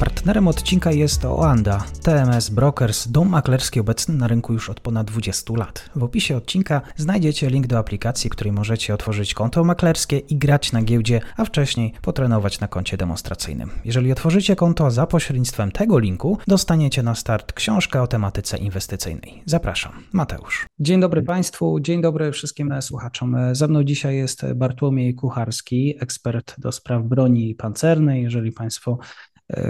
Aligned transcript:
Partnerem 0.00 0.48
odcinka 0.48 0.92
jest 0.92 1.24
Oanda, 1.24 1.84
TMS 2.02 2.50
Brokers, 2.50 3.08
dom 3.08 3.28
maklerski 3.28 3.80
obecny 3.80 4.14
na 4.14 4.28
rynku 4.28 4.52
już 4.52 4.70
od 4.70 4.80
ponad 4.80 5.06
20 5.06 5.54
lat. 5.56 5.90
W 5.96 6.02
opisie 6.02 6.36
odcinka 6.36 6.80
znajdziecie 6.96 7.50
link 7.50 7.66
do 7.66 7.78
aplikacji, 7.78 8.30
w 8.30 8.32
której 8.32 8.52
możecie 8.52 8.94
otworzyć 8.94 9.34
konto 9.34 9.64
maklerskie 9.64 10.18
i 10.18 10.36
grać 10.36 10.72
na 10.72 10.82
giełdzie, 10.82 11.20
a 11.36 11.44
wcześniej 11.44 11.92
potrenować 12.02 12.60
na 12.60 12.68
koncie 12.68 12.96
demonstracyjnym. 12.96 13.70
Jeżeli 13.84 14.12
otworzycie 14.12 14.56
konto 14.56 14.90
za 14.90 15.06
pośrednictwem 15.06 15.72
tego 15.72 15.98
linku, 15.98 16.38
dostaniecie 16.46 17.02
na 17.02 17.14
start 17.14 17.52
książkę 17.52 18.02
o 18.02 18.06
tematyce 18.06 18.58
inwestycyjnej. 18.58 19.42
Zapraszam, 19.46 19.92
Mateusz. 20.12 20.66
Dzień 20.78 21.00
dobry 21.00 21.22
Państwu, 21.22 21.80
dzień 21.80 22.02
dobry 22.02 22.32
wszystkim 22.32 22.82
słuchaczom. 22.82 23.36
Ze 23.52 23.68
mną 23.68 23.84
dzisiaj 23.84 24.16
jest 24.16 24.52
Bartłomiej 24.54 25.14
Kucharski, 25.14 25.94
ekspert 26.00 26.60
do 26.60 26.72
spraw 26.72 27.02
broni 27.02 27.54
pancernej. 27.54 28.22
Jeżeli 28.22 28.52
Państwo 28.52 28.98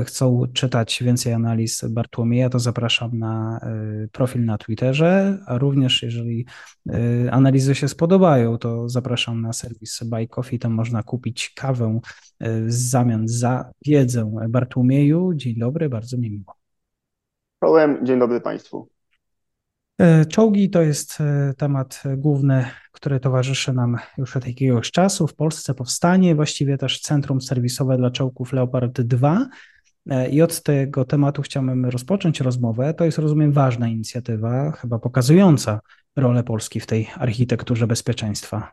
chcą 0.05 0.43
czytać 0.53 1.03
więcej 1.03 1.33
analiz 1.33 1.85
Bartłomieja, 1.89 2.51
to 2.51 2.59
zapraszam 2.59 3.19
na 3.19 3.61
e, 3.63 4.09
profil 4.13 4.45
na 4.45 4.59
Twitterze, 4.59 5.39
a 5.47 5.59
również 5.59 6.03
jeżeli 6.03 6.47
e, 6.91 7.33
analizy 7.33 7.75
się 7.75 7.89
spodobają, 7.89 8.59
to 8.59 8.89
zapraszam 8.89 9.41
na 9.41 9.53
serwis 9.53 10.01
Buy 10.05 10.29
Coffee, 10.29 10.59
tam 10.59 10.73
można 10.73 11.03
kupić 11.03 11.51
kawę 11.51 12.01
w 12.41 12.73
zamian 12.73 13.29
za 13.29 13.71
wiedzę 13.87 14.33
Bartłomieju. 14.49 15.35
Dzień 15.35 15.59
dobry, 15.59 15.89
bardzo 15.89 16.17
mi 16.17 16.31
miło. 16.31 16.55
Czołem, 17.61 18.07
dzień 18.07 18.19
dobry 18.19 18.41
Państwu. 18.41 18.89
Czołgi 20.29 20.71
to 20.71 20.83
jest 20.83 21.19
temat 21.57 22.03
główny, 22.17 22.65
który 22.93 23.21
towarzyszy 23.21 23.73
nam 23.73 23.97
już 24.19 24.37
od 24.37 24.47
jakiegoś 24.47 24.91
czasu. 24.91 25.27
W 25.27 25.35
Polsce 25.35 25.75
powstanie 25.75 26.35
właściwie 26.35 26.79
też 26.79 27.01
centrum 27.01 27.41
serwisowe 27.41 27.97
dla 27.97 28.11
czołgów 28.11 28.53
Leopard 28.53 29.01
2. 29.01 29.49
E, 30.07 30.29
I 30.29 30.43
od 30.43 30.63
tego 30.63 31.05
tematu 31.05 31.43
chciałbym 31.43 31.87
rozpocząć 31.87 32.41
rozmowę. 32.41 32.95
To 32.95 33.05
jest, 33.05 33.19
rozumiem, 33.19 33.53
ważna 33.53 33.89
inicjatywa, 33.89 34.71
chyba 34.73 34.99
pokazująca 34.99 35.81
rolę 36.17 36.45
Polski 36.45 36.81
w 36.81 36.87
tej 36.87 37.09
architekturze 37.19 37.87
bezpieczeństwa. 37.87 38.73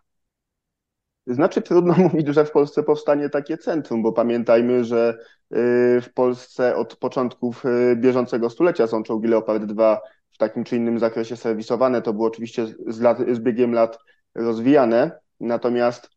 Znaczy, 1.27 1.61
trudno 1.61 1.93
mówić, 2.03 2.27
że 2.27 2.45
w 2.45 2.51
Polsce 2.51 2.83
powstanie 2.83 3.29
takie 3.29 3.57
centrum, 3.57 4.03
bo 4.03 4.13
pamiętajmy, 4.13 4.83
że 4.83 5.17
y, 5.17 6.01
w 6.01 6.09
Polsce 6.13 6.75
od 6.75 6.95
początków 6.95 7.65
y, 7.65 7.95
bieżącego 7.95 8.49
stulecia 8.49 8.87
są 8.87 9.03
czołgi 9.03 9.27
Leopard 9.27 9.63
2 9.63 9.99
w 10.31 10.37
takim 10.37 10.63
czy 10.63 10.75
innym 10.75 10.99
zakresie 10.99 11.35
serwisowane. 11.35 12.01
To 12.01 12.13
było 12.13 12.27
oczywiście 12.27 12.67
z, 12.87 12.99
lat, 12.99 13.17
z 13.31 13.39
biegiem 13.39 13.73
lat 13.73 13.99
rozwijane. 14.35 15.19
Natomiast 15.39 16.16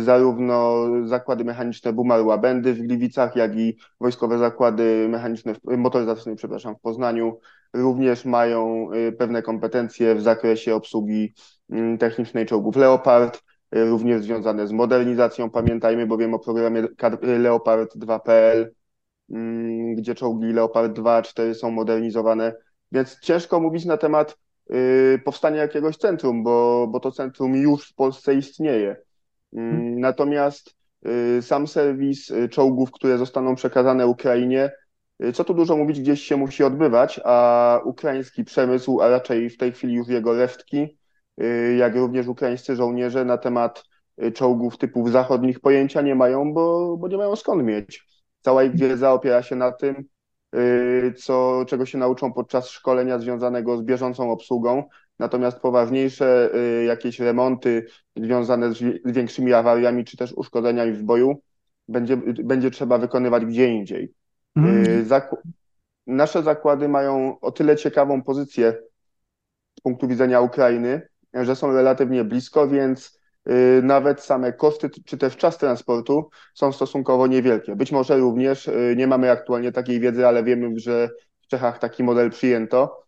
zarówno 0.00 0.86
zakłady 1.04 1.44
mechaniczne 1.44 1.92
Bumar 1.92 2.20
Łabędy 2.20 2.74
w 2.74 2.78
Gliwicach, 2.78 3.36
jak 3.36 3.56
i 3.56 3.76
wojskowe 4.00 4.38
zakłady 4.38 5.06
mechaniczne, 5.08 5.54
motoryzacyjne, 5.64 6.36
przepraszam, 6.36 6.76
w 6.76 6.80
Poznaniu 6.80 7.40
również 7.72 8.24
mają 8.24 8.92
y, 8.92 9.12
pewne 9.12 9.42
kompetencje 9.42 10.14
w 10.14 10.22
zakresie 10.22 10.74
obsługi 10.74 11.34
mm, 11.70 11.98
technicznej 11.98 12.46
czołgów 12.46 12.76
Leopard, 12.76 13.42
y, 13.76 13.84
również 13.84 14.22
związane 14.22 14.66
z 14.66 14.72
modernizacją. 14.72 15.50
Pamiętajmy 15.50 16.06
bowiem 16.06 16.34
o 16.34 16.38
programie 16.38 16.82
Leopard 17.22 17.96
2.pl, 17.96 18.74
mm, 19.30 19.94
gdzie 19.94 20.14
czołgi 20.14 20.52
Leopard 20.52 20.92
2, 20.92 21.22
4 21.22 21.54
są 21.54 21.70
modernizowane, 21.70 22.54
więc 22.92 23.20
ciężko 23.20 23.60
mówić 23.60 23.84
na 23.84 23.96
temat 23.96 24.38
powstania 25.24 25.62
jakiegoś 25.62 25.96
centrum, 25.96 26.42
bo, 26.42 26.86
bo 26.90 27.00
to 27.00 27.12
centrum 27.12 27.56
już 27.56 27.90
w 27.90 27.94
Polsce 27.94 28.34
istnieje. 28.34 28.96
Mm, 29.52 30.00
natomiast 30.00 30.74
y, 31.06 31.42
sam 31.42 31.66
serwis 31.66 32.30
y, 32.30 32.48
czołgów, 32.48 32.90
które 32.90 33.18
zostaną 33.18 33.54
przekazane 33.54 34.06
Ukrainie, 34.06 34.70
y, 35.24 35.32
co 35.32 35.44
tu 35.44 35.54
dużo 35.54 35.76
mówić, 35.76 36.00
gdzieś 36.00 36.22
się 36.22 36.36
musi 36.36 36.64
odbywać, 36.64 37.20
a 37.24 37.80
ukraiński 37.84 38.44
przemysł, 38.44 39.00
a 39.00 39.08
raczej 39.08 39.50
w 39.50 39.56
tej 39.56 39.72
chwili 39.72 39.94
już 39.94 40.08
jego 40.08 40.36
resztki, 40.36 40.98
jak 41.78 41.96
również 41.96 42.26
ukraińscy 42.26 42.76
żołnierze 42.76 43.24
na 43.24 43.38
temat 43.38 43.84
czołgów 44.34 44.78
typów 44.78 45.10
zachodnich 45.10 45.60
pojęcia 45.60 46.02
nie 46.02 46.14
mają, 46.14 46.52
bo, 46.52 46.96
bo 46.96 47.08
nie 47.08 47.16
mają 47.16 47.36
skąd 47.36 47.64
mieć. 47.64 48.06
Cała 48.40 48.64
ich 48.64 48.76
wiedza 48.76 49.12
opiera 49.12 49.42
się 49.42 49.56
na 49.56 49.72
tym, 49.72 50.04
co, 51.16 51.64
czego 51.68 51.86
się 51.86 51.98
nauczą 51.98 52.32
podczas 52.32 52.68
szkolenia 52.68 53.18
związanego 53.18 53.76
z 53.76 53.82
bieżącą 53.82 54.30
obsługą, 54.30 54.84
Natomiast 55.18 55.60
poważniejsze 55.60 56.50
y, 56.54 56.84
jakieś 56.84 57.20
remonty 57.20 57.86
związane 58.16 58.72
z 58.72 58.78
większymi 59.04 59.52
awariami 59.52 60.04
czy 60.04 60.16
też 60.16 60.32
uszkodzeniami 60.32 60.92
w 60.92 61.02
boju 61.02 61.42
będzie, 61.88 62.16
będzie 62.44 62.70
trzeba 62.70 62.98
wykonywać 62.98 63.44
gdzie 63.44 63.68
indziej. 63.68 64.14
Mm. 64.56 65.06
nasze 66.06 66.42
zakłady 66.42 66.88
mają 66.88 67.40
o 67.40 67.52
tyle 67.52 67.76
ciekawą 67.76 68.22
pozycję 68.22 68.74
z 69.78 69.80
punktu 69.80 70.08
widzenia 70.08 70.40
Ukrainy, 70.40 71.08
że 71.34 71.56
są 71.56 71.72
relatywnie 71.72 72.24
blisko, 72.24 72.68
więc 72.68 73.20
y, 73.48 73.80
nawet 73.82 74.20
same 74.20 74.52
koszty 74.52 74.90
czy 75.04 75.18
też 75.18 75.36
czas 75.36 75.58
transportu 75.58 76.30
są 76.54 76.72
stosunkowo 76.72 77.26
niewielkie. 77.26 77.76
Być 77.76 77.92
może 77.92 78.18
również, 78.18 78.70
nie 78.96 79.06
mamy 79.06 79.30
aktualnie 79.30 79.72
takiej 79.72 80.00
wiedzy, 80.00 80.26
ale 80.26 80.44
wiemy, 80.44 80.78
że 80.78 81.08
w 81.40 81.46
Czechach 81.46 81.78
taki 81.78 82.02
model 82.02 82.30
przyjęto 82.30 83.07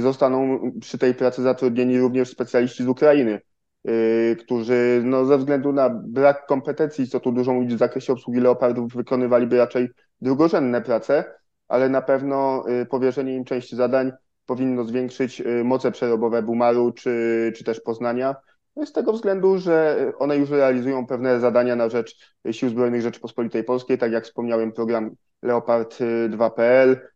zostaną 0.00 0.60
przy 0.80 0.98
tej 0.98 1.14
pracy 1.14 1.42
zatrudnieni 1.42 2.00
również 2.00 2.30
specjaliści 2.30 2.84
z 2.84 2.88
Ukrainy, 2.88 3.40
y, 3.88 4.36
którzy 4.40 5.02
no, 5.04 5.24
ze 5.24 5.38
względu 5.38 5.72
na 5.72 5.90
brak 5.90 6.46
kompetencji, 6.46 7.08
co 7.08 7.20
tu 7.20 7.32
dużo 7.32 7.52
mówić 7.52 7.74
w 7.74 7.78
zakresie 7.78 8.12
obsługi 8.12 8.40
leopardów, 8.40 8.92
wykonywaliby 8.92 9.58
raczej 9.58 9.88
drugorzędne 10.20 10.82
prace, 10.82 11.24
ale 11.68 11.88
na 11.88 12.02
pewno 12.02 12.64
y, 12.82 12.86
powierzenie 12.86 13.36
im 13.36 13.44
części 13.44 13.76
zadań 13.76 14.12
powinno 14.46 14.84
zwiększyć 14.84 15.42
moce 15.64 15.92
przerobowe 15.92 16.42
Bumaru 16.42 16.92
czy, 16.92 17.52
czy 17.56 17.64
też 17.64 17.80
Poznania. 17.80 18.36
No 18.76 18.86
z 18.86 18.92
tego 18.92 19.12
względu, 19.12 19.58
że 19.58 19.96
one 20.18 20.36
już 20.36 20.50
realizują 20.50 21.06
pewne 21.06 21.40
zadania 21.40 21.76
na 21.76 21.88
rzecz 21.88 22.34
Sił 22.50 22.68
Zbrojnych 22.68 23.02
Rzeczypospolitej 23.02 23.64
Polskiej, 23.64 23.98
tak 23.98 24.12
jak 24.12 24.24
wspomniałem, 24.24 24.72
program 24.72 25.10
Leopard 25.42 25.98
2.pl, 26.28 26.90
Y, 26.90 27.11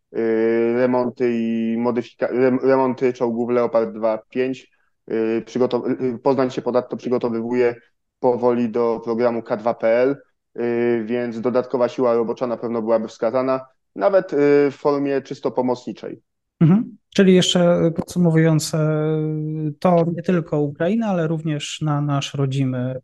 remonty 0.77 1.33
i 1.34 1.77
modyfika- 1.78 2.61
remonty 2.62 3.12
czołgów 3.12 3.50
Leopard 3.50 3.91
2.5. 3.94 4.71
Y, 5.11 5.43
przygotow- 5.47 6.03
y, 6.03 6.19
Poznań 6.19 6.50
się 6.50 6.62
ponadto 6.62 6.97
przygotowywuje 6.97 7.75
powoli 8.21 8.71
do 8.71 9.00
programu 9.05 9.41
K2.pl, 9.41 10.17
więc 11.05 11.41
dodatkowa 11.41 11.89
siła 11.89 12.15
robocza 12.15 12.47
na 12.47 12.56
pewno 12.56 12.83
byłaby 12.83 13.09
wskazana, 13.09 13.67
nawet 13.97 14.33
w 14.71 14.75
formie 14.77 15.22
czysto 15.22 15.50
pomocniczej. 15.50 16.21
Mhm. 16.61 16.97
Czyli 17.15 17.34
jeszcze 17.34 17.91
podsumowując, 17.97 18.73
to 19.78 20.05
nie 20.17 20.23
tylko 20.23 20.61
Ukraina, 20.61 21.06
ale 21.06 21.27
również 21.27 21.81
na 21.83 22.00
nasz 22.00 22.34
rodzimy 22.34 23.00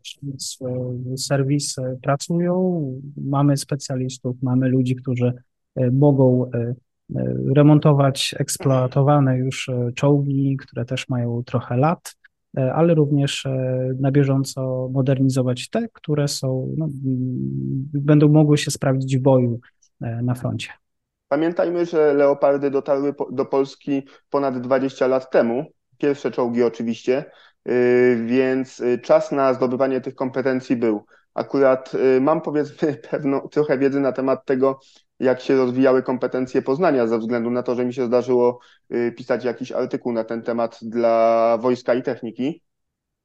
serwis 1.17 1.75
pracują. 2.03 2.83
Mamy 3.17 3.57
specjalistów, 3.57 4.35
mamy 4.41 4.69
ludzi, 4.69 4.95
którzy 4.95 5.33
mogą 5.91 6.51
E, 6.53 6.73
remontować 7.55 8.35
eksploatowane 8.39 9.37
już 9.37 9.69
e, 9.69 9.91
czołgi, 9.95 10.57
które 10.57 10.85
też 10.85 11.09
mają 11.09 11.43
trochę 11.45 11.77
lat, 11.77 12.15
e, 12.57 12.73
ale 12.73 12.93
również 12.93 13.47
na 13.99 14.11
bieżąco 14.11 14.89
modernizować 14.91 15.69
te, 15.69 15.87
które 15.93 16.27
są, 16.27 16.73
no, 16.77 16.87
będą 17.93 18.29
mogły 18.29 18.57
się 18.57 18.71
sprawdzić 18.71 19.17
w 19.17 19.21
boju 19.21 19.59
na 20.23 20.33
froncie. 20.33 20.69
Pamiętajmy, 21.27 21.85
że 21.85 22.13
leopardy 22.13 22.71
dotarły 22.71 23.13
do 23.31 23.45
Polski 23.45 24.07
ponad 24.29 24.61
20 24.61 25.07
lat 25.07 25.31
temu. 25.31 25.65
Pierwsze 25.97 26.31
czołgi 26.31 26.63
oczywiście, 26.63 27.25
więc 28.25 28.83
czas 29.01 29.31
na 29.31 29.53
zdobywanie 29.53 30.01
tych 30.01 30.15
kompetencji 30.15 30.75
był. 30.75 31.05
Akurat 31.33 31.91
mam 32.21 32.41
powiedzmy 32.41 32.93
pewną 33.11 33.39
trochę 33.39 33.77
wiedzy 33.77 33.99
na 33.99 34.11
temat 34.11 34.45
tego, 34.45 34.79
jak 35.19 35.41
się 35.41 35.55
rozwijały 35.55 36.03
kompetencje 36.03 36.61
Poznania, 36.61 37.07
ze 37.07 37.19
względu 37.19 37.49
na 37.51 37.63
to, 37.63 37.75
że 37.75 37.85
mi 37.85 37.93
się 37.93 38.05
zdarzyło 38.05 38.59
y, 38.93 39.13
pisać 39.17 39.45
jakiś 39.45 39.71
artykuł 39.71 40.11
na 40.11 40.23
ten 40.23 40.41
temat 40.41 40.79
dla 40.81 41.57
wojska 41.61 41.93
i 41.93 42.03
techniki. 42.03 42.63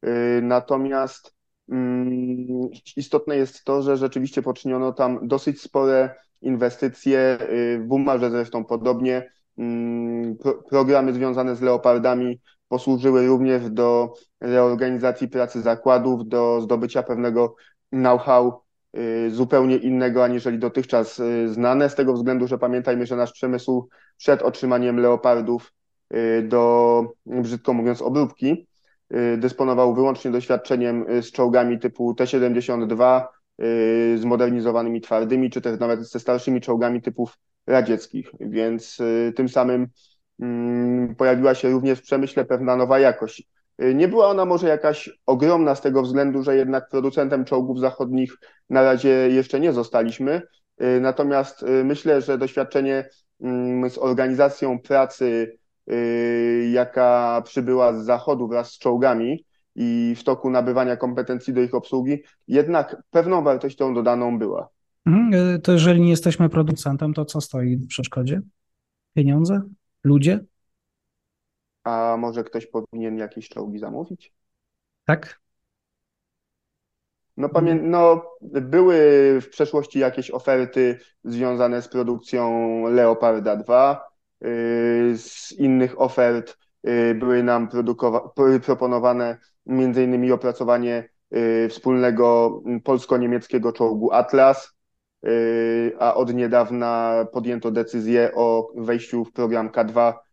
Y, 0.05 0.41
natomiast 0.43 1.35
mm, 1.69 2.69
istotne 2.97 3.37
jest 3.37 3.65
to, 3.65 3.83
że 3.83 3.97
rzeczywiście 3.97 4.43
poczyniono 4.43 4.93
tam 4.93 5.29
dosyć 5.29 5.61
spore 5.61 6.15
inwestycje, 6.41 7.39
y, 7.51 7.85
w 7.87 7.93
Umarze 7.93 8.31
zresztą 8.31 8.65
podobnie. 8.65 9.31
Mm, 9.59 10.37
programy 10.71 11.13
związane 11.13 11.57
z 11.57 11.61
leopardami 11.61 12.41
posłużyły 12.69 13.27
również 13.27 13.71
do 13.71 14.15
reorganizacji 14.41 15.29
pracy 15.29 15.63
zakładów, 15.63 16.29
do 16.29 16.61
zdobycia 16.61 17.03
pewnego 17.03 17.57
know-how 17.91 18.68
zupełnie 19.29 19.77
innego 19.77 20.25
aniżeli 20.25 20.59
dotychczas 20.59 21.23
znane, 21.47 21.91
z 21.91 21.95
tego 21.95 22.13
względu, 22.13 22.47
że 22.47 22.59
pamiętajmy, 22.59 23.07
że 23.07 23.17
nasz 23.17 23.33
przemysł 23.33 23.89
przed 24.17 24.43
otrzymaniem 24.43 25.01
leopardów 25.01 25.73
do, 26.43 27.03
brzydko 27.27 27.73
mówiąc, 27.73 28.03
obróbki, 28.03 28.69
dysponował 29.39 29.95
wyłącznie 29.95 30.31
doświadczeniem 30.31 31.05
z 31.23 31.33
czołgami 31.33 31.79
typu 31.79 32.15
T-72, 32.15 33.23
zmodernizowanymi 34.17 35.01
twardymi, 35.01 35.51
czy 35.51 35.61
też 35.61 35.81
nawet 35.81 36.01
ze 36.09 36.21
starszymi 36.21 36.61
czołgami 36.61 37.03
typów 37.03 37.39
radzieckich, 37.67 38.31
więc 38.41 38.99
tym 39.37 39.49
samym 39.49 39.87
mm, 40.41 41.15
pojawiła 41.15 41.55
się 41.55 41.71
również 41.71 41.99
w 41.99 42.03
przemyśle 42.03 42.45
pewna 42.45 42.77
nowa 42.77 42.99
jakość. 42.99 43.49
Nie 43.95 44.09
była 44.09 44.29
ona 44.29 44.45
może 44.45 44.69
jakaś 44.69 45.11
ogromna 45.27 45.75
z 45.75 45.81
tego 45.81 46.03
względu, 46.03 46.43
że 46.43 46.57
jednak 46.57 46.89
producentem 46.89 47.45
czołgów 47.45 47.81
zachodnich 47.81 48.33
na 48.71 48.83
razie 48.83 49.09
jeszcze 49.09 49.61
nie 49.61 49.73
zostaliśmy. 49.73 50.43
Natomiast 51.01 51.65
myślę, 51.85 52.23
że 52.23 52.39
doświadczenie 52.39 53.09
mm, 53.41 53.91
z 53.91 53.99
organizacją 53.99 54.79
pracy, 54.79 55.59
jaka 56.73 57.43
przybyła 57.45 57.93
z 57.93 58.05
zachodu 58.05 58.49
wraz 58.49 58.71
z 58.71 58.79
czołgami 58.79 59.45
i 59.75 60.15
w 60.19 60.25
toku 60.25 60.51
nabywania 60.51 60.97
kompetencji 60.97 61.53
do 61.53 61.61
ich 61.61 61.75
obsługi, 61.75 62.23
jednak 62.49 63.03
pewną 63.11 63.43
wartością 63.43 63.95
dodaną 63.95 64.39
była. 64.39 64.69
Mhm, 65.07 65.61
to 65.61 65.73
jeżeli 65.73 66.01
nie 66.01 66.11
jesteśmy 66.11 66.49
producentem, 66.49 67.15
to 67.15 67.25
co 67.25 67.41
stoi 67.41 67.77
w 67.77 67.87
przeszkodzie? 67.87 68.41
Pieniądze? 69.15 69.63
Ludzie? 70.05 70.41
A 71.89 72.17
może 72.17 72.45
ktoś 72.45 72.67
powinien 72.67 73.19
jakieś 73.19 73.49
czołgi 73.49 73.79
zamówić? 73.79 74.33
Tak? 75.05 75.41
No, 77.37 77.49
pamię- 77.49 77.83
no, 77.83 78.31
były 78.43 78.97
w 79.41 79.49
przeszłości 79.49 79.99
jakieś 79.99 80.31
oferty 80.31 80.99
związane 81.25 81.83
z 81.83 81.89
produkcją 81.89 82.83
Leoparda 82.89 83.57
2. 83.57 84.09
Y, 84.45 85.19
z 85.19 85.53
innych 85.53 86.01
ofert 86.01 86.59
y, 86.89 87.15
były 87.15 87.43
nam 87.43 87.69
produkowa- 87.69 88.29
proponowane 88.61 89.39
między 89.67 90.05
innymi 90.05 90.33
opracowanie 90.33 91.09
y, 91.37 91.69
wspólnego 91.69 92.61
polsko-niemieckiego 92.85 93.73
czołgu 93.73 94.13
Atlas, 94.13 94.79
a 95.99 96.15
od 96.15 96.35
niedawna 96.35 97.25
podjęto 97.33 97.71
decyzję 97.71 98.31
o 98.35 98.73
wejściu 98.77 99.25
w 99.25 99.33
program 99.33 99.69
K2 99.69 100.13
Y, 100.13 100.28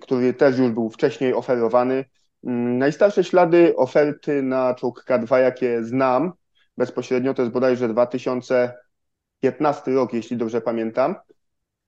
który 0.00 0.34
też 0.34 0.58
już 0.58 0.70
był 0.70 0.90
wcześniej 0.90 1.34
oferowany. 1.34 2.04
Mm, 2.44 2.78
najstarsze 2.78 3.24
ślady 3.24 3.76
oferty 3.76 4.42
na 4.42 4.74
czołg 4.74 5.04
K2, 5.08 5.36
jakie 5.36 5.84
znam 5.84 6.32
bezpośrednio, 6.76 7.34
to 7.34 7.42
jest 7.42 7.52
bodajże 7.52 7.88
2015 7.88 9.94
rok, 9.94 10.12
jeśli 10.12 10.36
dobrze 10.36 10.60
pamiętam, 10.60 11.14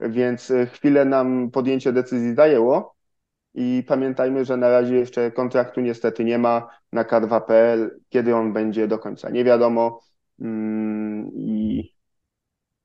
więc 0.01 0.51
y, 0.51 0.67
chwilę 0.67 1.05
nam 1.05 1.51
podjęcie 1.51 1.93
decyzji 1.93 2.35
zajęło 2.35 2.95
i 3.55 3.85
pamiętajmy, 3.89 4.45
że 4.45 4.57
na 4.57 4.69
razie 4.69 4.97
jeszcze 4.97 5.31
kontraktu 5.31 5.81
niestety 5.81 6.25
nie 6.25 6.39
ma 6.39 6.69
na 6.93 7.05
K2.pl, 7.05 8.01
kiedy 8.09 8.37
on 8.37 8.53
będzie 8.53 8.89
do 8.89 8.99
końca 8.99 9.31
nie 9.31 9.45
wiadomo 9.45 10.01
mm, 10.41 11.31
i 11.35 12.00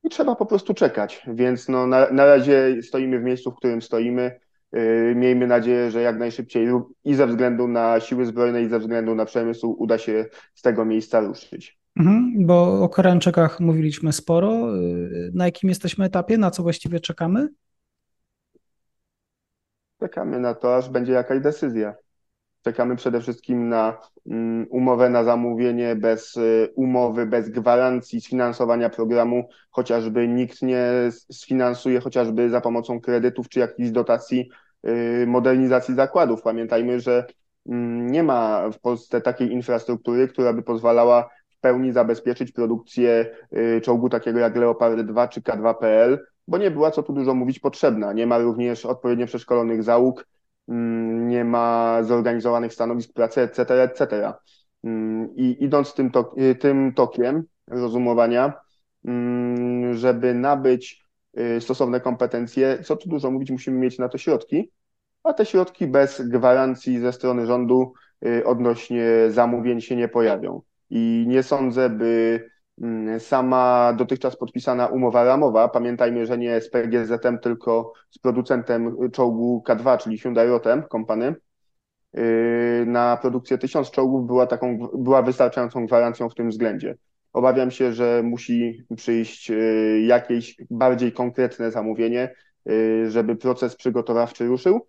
i 0.06 0.10
trzeba 0.10 0.36
po 0.36 0.46
prostu 0.46 0.74
czekać. 0.74 1.24
Więc 1.28 1.70
no, 1.70 1.88
na, 1.88 2.10
na 2.12 2.26
razie 2.26 2.82
stoimy 2.82 3.20
w 3.20 3.24
miejscu, 3.24 3.52
w 3.52 3.56
którym 3.56 3.82
stoimy. 3.82 4.40
Yy, 4.72 5.14
miejmy 5.16 5.48
nadzieję, 5.48 5.92
że 5.92 6.02
jak 6.02 6.18
najszybciej 6.18 6.68
i 7.04 7.16
ze 7.16 7.28
względu 7.28 7.68
na 7.68 8.00
siły 8.00 8.26
zbrojne, 8.26 8.62
i 8.62 8.70
ze 8.70 8.80
względu 8.80 9.16
na 9.16 9.26
przemysł 9.26 9.76
uda 9.80 9.98
się 9.98 10.26
z 10.56 10.62
tego 10.62 10.86
miejsca 10.86 11.20
ruszyć. 11.20 11.80
Mhm, 11.98 12.34
bo 12.46 12.84
o 12.84 12.90
Koreańczykach 12.90 13.60
mówiliśmy 13.60 14.14
sporo. 14.14 14.76
Yy, 14.76 15.32
na 15.34 15.46
jakim 15.46 15.70
jesteśmy 15.70 16.06
etapie? 16.06 16.38
Na 16.38 16.52
co 16.52 16.64
właściwie 16.64 17.00
czekamy? 17.00 17.48
Czekamy 20.00 20.40
na 20.40 20.54
to, 20.54 20.76
aż 20.76 20.90
będzie 20.90 21.14
jakaś 21.14 21.42
decyzja. 21.42 21.96
Czekamy 22.66 22.96
przede 22.96 23.22
wszystkim 23.22 23.70
na 23.70 23.98
mm, 24.28 24.68
umowę 24.70 25.10
na 25.10 25.24
zamówienie 25.24 25.96
bez 25.96 26.38
y, 26.38 26.72
umowy, 26.76 27.26
bez 27.26 27.50
gwarancji 27.50 28.22
sfinansowania 28.22 28.90
programu, 28.90 29.50
chociażby 29.72 30.28
nikt 30.28 30.62
nie 30.62 30.84
sfinansuje 31.32 32.00
chociażby 32.00 32.50
za 32.50 32.62
pomocą 32.62 33.02
kredytów 33.02 33.50
czy 33.50 33.60
jakichś 33.60 33.90
dotacji 33.90 34.50
y, 34.88 35.28
modernizacji 35.28 35.96
zakładów. 35.96 36.42
Pamiętajmy, 36.42 37.00
że 37.00 37.26
mm, 37.70 38.12
nie 38.12 38.24
ma 38.24 38.70
w 38.72 38.80
Polsce 38.80 39.22
takiej 39.22 39.52
infrastruktury, 39.52 40.28
która 40.28 40.54
by 40.54 40.62
pozwalała 40.64 41.30
w 41.50 41.60
pełni 41.60 41.92
zabezpieczyć 41.92 42.52
produkcję 42.52 43.36
y, 43.58 43.82
czołgu 43.82 44.10
takiego 44.10 44.40
jak 44.40 44.56
Leopard 44.56 45.00
2 45.00 45.28
czy 45.28 45.42
K2PL, 45.42 46.18
bo 46.48 46.58
nie 46.58 46.72
była, 46.72 46.92
co 46.92 47.04
tu 47.04 47.14
dużo 47.14 47.34
mówić, 47.34 47.60
potrzebna. 47.60 48.14
Nie 48.14 48.28
ma 48.28 48.38
również 48.38 48.86
odpowiednio 48.86 49.26
przeszkolonych 49.26 49.84
załóg, 49.84 50.26
nie 50.68 51.46
ma 51.46 51.98
zorganizowanych 52.04 52.74
stanowisk 52.74 53.14
pracy, 53.14 53.42
etc., 53.42 53.84
etc. 53.84 54.34
Mm, 54.84 55.36
I 55.36 55.58
idąc 55.60 55.94
tym, 55.94 56.12
tok, 56.12 56.38
y, 56.38 56.56
tym 56.56 56.94
tokiem 56.94 57.44
rozumowania, 57.68 58.54
mm, 59.06 59.94
żeby 59.94 60.34
nabyć 60.34 61.06
y, 61.40 61.62
stosowne 61.62 62.02
kompetencje, 62.02 62.84
co 62.84 62.96
tu 62.96 63.10
dużo 63.10 63.32
mówić, 63.32 63.52
musimy 63.52 63.80
mieć 63.80 64.00
na 64.00 64.10
to 64.10 64.18
środki, 64.18 64.72
a 65.24 65.34
te 65.34 65.46
środki 65.46 65.88
bez 65.88 66.22
gwarancji 66.22 67.00
ze 67.00 67.14
strony 67.14 67.46
rządu 67.46 67.94
y, 68.26 68.46
odnośnie 68.46 69.06
zamówień 69.30 69.82
się 69.82 69.96
nie 69.96 70.08
pojawią. 70.08 70.62
I 70.90 71.26
nie 71.28 71.44
sądzę, 71.44 71.90
by 71.90 72.40
Mm, 72.40 72.55
sama 73.20 73.94
dotychczas 73.98 74.36
podpisana 74.36 74.88
umowa 74.88 75.24
ramowa, 75.24 75.68
pamiętajmy, 75.68 76.26
że 76.26 76.38
nie 76.38 76.62
z 76.62 76.70
PGZ-em, 76.70 77.40
tylko 77.40 77.94
z 78.10 78.20
producentem 78.20 78.98
czołgu 79.12 79.64
K2, 79.68 79.98
czyli 79.98 80.18
Hyundai 80.18 80.48
Rotem 80.48 80.84
Company, 80.92 81.36
yy, 82.14 82.86
na 82.86 83.18
produkcję 83.18 83.58
tysiąc 83.58 83.92
czołgów 83.92 84.28
była 84.28 84.48
taką, 84.48 84.90
była 84.94 85.22
wystarczającą 85.22 85.86
gwarancją 85.86 86.30
w 86.30 86.36
tym 86.36 86.50
względzie. 86.50 86.96
Obawiam 87.34 87.72
się, 87.72 87.94
że 87.94 88.22
musi 88.24 88.84
przyjść 88.96 89.50
yy, 89.50 90.02
jakieś 90.02 90.56
bardziej 90.70 91.12
konkretne 91.12 91.72
zamówienie, 91.72 92.36
yy, 92.66 93.12
żeby 93.12 93.36
proces 93.36 93.76
przygotowawczy 93.76 94.46
ruszył. 94.46 94.88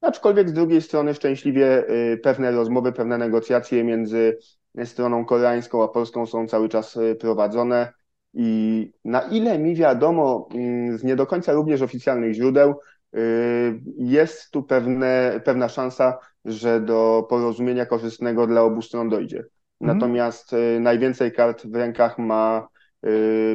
Aczkolwiek 0.00 0.48
z 0.48 0.52
drugiej 0.52 0.82
strony 0.82 1.14
szczęśliwie 1.14 1.84
pewne 2.22 2.52
rozmowy, 2.52 2.92
pewne 2.92 3.18
negocjacje 3.18 3.84
między 3.84 4.38
stroną 4.84 5.24
koreańską 5.24 5.84
a 5.84 5.88
polską 5.88 6.26
są 6.26 6.48
cały 6.48 6.68
czas 6.68 6.96
y, 6.96 7.16
prowadzone. 7.20 7.92
I 8.34 8.92
na 9.04 9.20
ile 9.20 9.58
mi 9.58 9.74
wiadomo 9.74 10.48
mm, 10.54 10.98
z 10.98 11.04
nie 11.04 11.16
do 11.16 11.26
końca 11.26 11.52
również 11.52 11.82
oficjalnych 11.82 12.34
źródeł, 12.34 12.74
y, 13.16 13.80
jest 13.98 14.50
tu 14.50 14.62
pewne, 14.62 15.40
pewna 15.44 15.68
szansa, 15.68 16.18
że 16.44 16.80
do 16.80 17.26
porozumienia 17.28 17.86
korzystnego 17.86 18.46
dla 18.46 18.62
obu 18.62 18.82
stron 18.82 19.08
dojdzie. 19.08 19.38
Mhm. 19.38 19.98
Natomiast 19.98 20.52
y, 20.52 20.80
najwięcej 20.80 21.32
kart 21.32 21.66
w 21.66 21.74
rękach 21.74 22.18
ma 22.18 22.68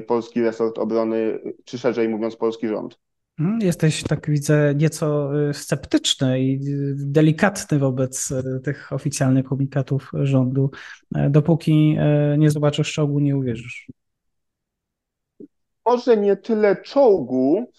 polski 0.08 0.42
resort 0.42 0.78
obrony, 0.78 1.40
czy 1.66 1.78
szerzej 1.78 2.10
mówiąc 2.10 2.36
polski 2.36 2.68
rząd. 2.68 3.00
Mhm, 3.40 3.60
jesteś, 3.62 4.04
tak 4.04 4.30
widzę, 4.30 4.74
nieco 4.76 5.32
y, 5.50 5.54
sceptyczny 5.54 6.42
i 6.42 6.56
y, 6.56 6.94
delikatny 6.96 7.80
wobec 7.80 8.32
y, 8.32 8.60
tych 8.64 8.94
oficjalnych 8.94 9.46
komunikatów 9.46 10.12
rządu. 10.14 10.72
E, 11.16 11.30
dopóki 11.30 11.96
e, 12.00 12.36
nie 12.38 12.52
zobaczysz 12.52 12.94
czołgu, 12.94 13.20
nie 13.20 13.38
uwierzysz. 13.38 13.88
Może 15.86 16.18
nie 16.18 16.36
tyle 16.36 16.76
czołgu, 16.76 17.72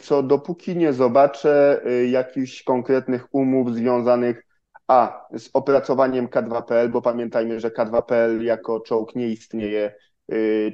co 0.00 0.22
dopóki 0.22 0.76
nie 0.76 0.92
zobaczę 0.92 1.82
jakichś 2.10 2.62
konkretnych 2.62 3.34
umów 3.34 3.74
związanych 3.74 4.46
a 4.88 5.26
z 5.38 5.50
opracowaniem 5.52 6.26
K2PL, 6.26 6.90
bo 6.90 7.02
pamiętajmy, 7.02 7.60
że 7.60 7.70
K2PL 7.70 8.42
jako 8.42 8.80
czołg 8.80 9.14
nie 9.14 9.28
istnieje 9.28 9.94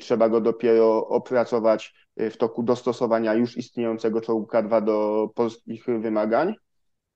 trzeba 0.00 0.28
go 0.28 0.40
dopiero 0.40 1.08
opracować 1.08 1.94
w 2.16 2.36
toku 2.36 2.62
dostosowania 2.62 3.34
już 3.34 3.56
istniejącego 3.56 4.20
czołgu 4.20 4.46
K2 4.46 4.84
do 4.84 5.28
polskich 5.34 5.84
wymagań 5.86 6.54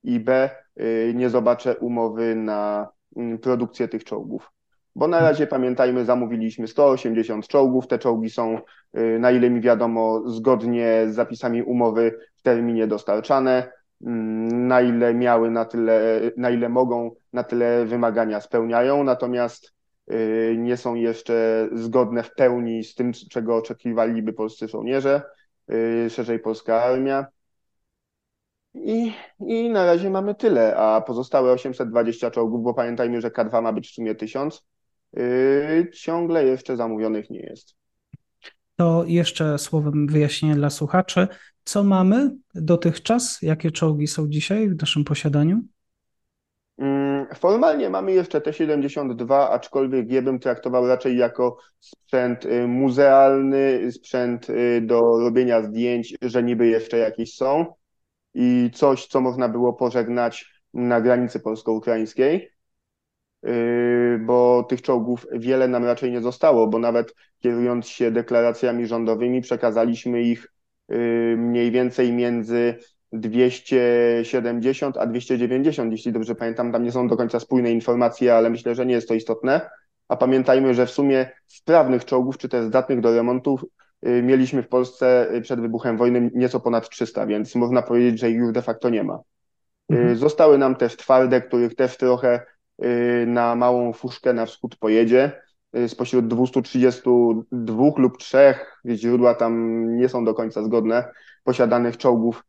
i 0.02 0.20
B, 0.20 0.50
y, 0.80 1.12
nie 1.14 1.30
zobaczę 1.30 1.76
umowy 1.76 2.34
na 2.34 2.88
mm, 3.16 3.38
produkcję 3.38 3.88
tych 3.88 4.04
czołgów. 4.04 4.52
Bo 4.96 5.08
na 5.08 5.20
razie 5.20 5.46
pamiętajmy, 5.46 6.04
zamówiliśmy 6.04 6.68
180 6.68 7.48
czołgów. 7.48 7.86
Te 7.86 7.98
czołgi 7.98 8.30
są, 8.30 8.58
na 9.18 9.30
ile 9.30 9.50
mi 9.50 9.60
wiadomo, 9.60 10.30
zgodnie 10.30 11.04
z 11.08 11.14
zapisami 11.14 11.62
umowy 11.62 12.18
w 12.36 12.42
terminie 12.42 12.86
dostarczane. 12.86 13.72
Mm, 14.06 14.66
na 14.66 14.80
ile 14.80 15.14
miały, 15.14 15.50
na 15.50 15.64
tyle, 15.64 16.20
na 16.36 16.50
ile 16.50 16.68
mogą, 16.68 17.10
na 17.32 17.44
tyle 17.44 17.84
wymagania 17.84 18.40
spełniają. 18.40 19.04
Natomiast 19.04 19.72
Y, 19.72 19.77
nie 20.56 20.76
są 20.76 20.94
jeszcze 20.94 21.68
zgodne 21.72 22.22
w 22.22 22.34
pełni 22.34 22.84
z 22.84 22.94
tym, 22.94 23.12
czego 23.12 23.56
oczekiwaliby 23.56 24.32
polscy 24.32 24.68
żołnierze, 24.68 25.22
y, 25.72 26.10
szerzej 26.10 26.38
polska 26.38 26.82
armia. 26.82 27.26
I, 28.74 29.12
I 29.40 29.70
na 29.70 29.84
razie 29.84 30.10
mamy 30.10 30.34
tyle, 30.34 30.76
a 30.76 31.00
pozostałe 31.00 31.52
820 31.52 32.30
czołgów, 32.30 32.62
bo 32.62 32.74
pamiętajmy, 32.74 33.20
że 33.20 33.30
K2 33.30 33.62
ma 33.62 33.72
być 33.72 33.88
w 33.90 33.94
sumie 33.94 34.14
1000, 34.14 34.66
ciągle 35.94 36.44
jeszcze 36.44 36.76
zamówionych 36.76 37.30
nie 37.30 37.40
jest. 37.40 37.74
To 38.76 39.04
jeszcze 39.06 39.58
słowem 39.58 40.06
wyjaśnienia 40.06 40.54
dla 40.54 40.70
słuchaczy. 40.70 41.28
Co 41.64 41.84
mamy 41.84 42.30
dotychczas? 42.54 43.42
Jakie 43.42 43.70
czołgi 43.70 44.06
są 44.06 44.28
dzisiaj 44.28 44.68
w 44.68 44.80
naszym 44.80 45.04
posiadaniu? 45.04 45.62
Mm, 46.78 47.26
formalnie 47.34 47.90
mamy 47.90 48.12
jeszcze 48.12 48.40
T-72, 48.40 49.48
aczkolwiek 49.50 50.10
je 50.10 50.22
bym 50.22 50.38
traktował 50.38 50.86
raczej 50.88 51.16
jako 51.16 51.58
sprzęt 51.80 52.44
y, 52.46 52.68
muzealny, 52.68 53.92
sprzęt 53.92 54.50
y, 54.50 54.80
do 54.80 55.00
robienia 55.00 55.62
zdjęć, 55.62 56.16
że 56.22 56.42
niby 56.42 56.66
jeszcze 56.66 56.98
jakieś 56.98 57.34
są 57.34 57.66
i 58.34 58.70
coś, 58.74 59.06
co 59.06 59.20
można 59.20 59.48
było 59.48 59.72
pożegnać 59.72 60.62
na 60.74 61.00
granicy 61.00 61.40
polsko-ukraińskiej, 61.40 62.50
y, 63.46 64.20
bo 64.26 64.62
tych 64.62 64.82
czołgów 64.82 65.26
wiele 65.32 65.68
nam 65.68 65.84
raczej 65.84 66.12
nie 66.12 66.20
zostało, 66.20 66.66
bo 66.66 66.78
nawet 66.78 67.14
kierując 67.38 67.88
się 67.88 68.10
deklaracjami 68.10 68.86
rządowymi, 68.86 69.40
przekazaliśmy 69.40 70.22
ich 70.22 70.52
mniej 71.36 71.70
więcej 71.70 72.12
między 72.12 72.78
270 73.12 74.96
a 74.96 75.06
290, 75.06 75.92
jeśli 75.92 76.12
dobrze 76.12 76.34
pamiętam, 76.34 76.72
tam 76.72 76.84
nie 76.84 76.92
są 76.92 77.08
do 77.08 77.16
końca 77.16 77.40
spójne 77.40 77.70
informacje, 77.70 78.34
ale 78.34 78.50
myślę, 78.50 78.74
że 78.74 78.86
nie 78.86 78.94
jest 78.94 79.08
to 79.08 79.14
istotne. 79.14 79.70
A 80.08 80.16
pamiętajmy, 80.16 80.74
że 80.74 80.86
w 80.86 80.90
sumie 80.90 81.30
sprawnych 81.46 82.04
czołgów, 82.04 82.38
czy 82.38 82.48
też 82.48 82.64
zdatnych 82.64 83.00
do 83.00 83.14
remontów, 83.14 83.64
y, 84.06 84.22
mieliśmy 84.22 84.62
w 84.62 84.68
Polsce 84.68 85.34
y, 85.34 85.40
przed 85.40 85.60
wybuchem 85.60 85.96
wojny 85.96 86.30
nieco 86.34 86.60
ponad 86.60 86.88
300, 86.88 87.26
więc 87.26 87.54
można 87.54 87.82
powiedzieć, 87.82 88.20
że 88.20 88.30
ich 88.30 88.36
już 88.36 88.52
de 88.52 88.62
facto 88.62 88.88
nie 88.88 89.04
ma. 89.04 89.14
Y, 89.92 89.96
mhm. 89.96 90.16
Zostały 90.16 90.58
nam 90.58 90.76
też 90.76 90.96
twarde, 90.96 91.40
których 91.40 91.74
też 91.74 91.96
trochę 91.96 92.46
na 93.26 93.54
małą 93.54 93.92
fuszkę 93.92 94.32
na 94.32 94.46
wschód 94.46 94.76
pojedzie. 94.76 95.40
Spośród 95.88 96.28
232 96.28 97.90
lub 97.96 98.18
3, 98.18 98.54
źródła 98.86 99.34
tam 99.34 99.84
nie 99.96 100.08
są 100.08 100.24
do 100.24 100.34
końca 100.34 100.62
zgodne, 100.62 101.04
posiadanych 101.44 101.96
czołgów 101.96 102.44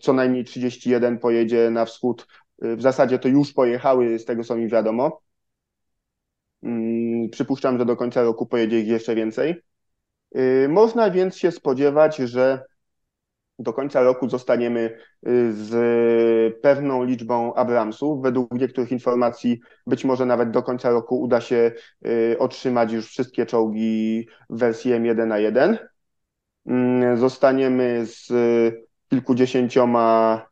co 0.00 0.12
najmniej 0.12 0.44
31 0.44 1.18
pojedzie 1.18 1.70
na 1.70 1.84
wschód. 1.84 2.26
Y, 2.64 2.76
w 2.76 2.82
zasadzie 2.82 3.18
to 3.18 3.28
już 3.28 3.52
pojechały, 3.52 4.18
z 4.18 4.24
tego 4.24 4.44
co 4.44 4.56
mi 4.56 4.68
wiadomo. 4.68 5.20
Mm, 6.62 7.30
przypuszczam, 7.30 7.78
że 7.78 7.86
do 7.86 7.96
końca 7.96 8.22
roku 8.22 8.46
pojedzie 8.46 8.80
ich 8.80 8.88
jeszcze 8.88 9.14
więcej. 9.14 9.62
Y, 10.36 10.68
można 10.68 11.10
więc 11.10 11.36
się 11.36 11.50
spodziewać, 11.50 12.16
że 12.16 12.64
do 13.58 13.72
końca 13.72 14.02
roku 14.02 14.28
zostaniemy 14.28 14.98
y, 15.28 15.52
z 15.52 16.60
pewną 16.60 17.04
liczbą 17.04 17.54
Abramsów. 17.54 18.22
Według 18.22 18.52
niektórych 18.52 18.92
informacji 18.92 19.60
być 19.86 20.04
może 20.04 20.26
nawet 20.26 20.50
do 20.50 20.62
końca 20.62 20.90
roku 20.90 21.20
uda 21.20 21.40
się 21.40 21.72
otrzymać 22.38 22.92
już 22.92 23.06
wszystkie 23.06 23.46
czołgi 23.46 24.28
w 24.50 24.58
wersji 24.58 24.92
M1 24.92 25.26
na 25.26 25.38
1. 25.38 25.78
Mm, 26.66 27.16
zostaniemy 27.18 28.06
z 28.06 28.32
kilkudziesięcioma, 29.10 30.46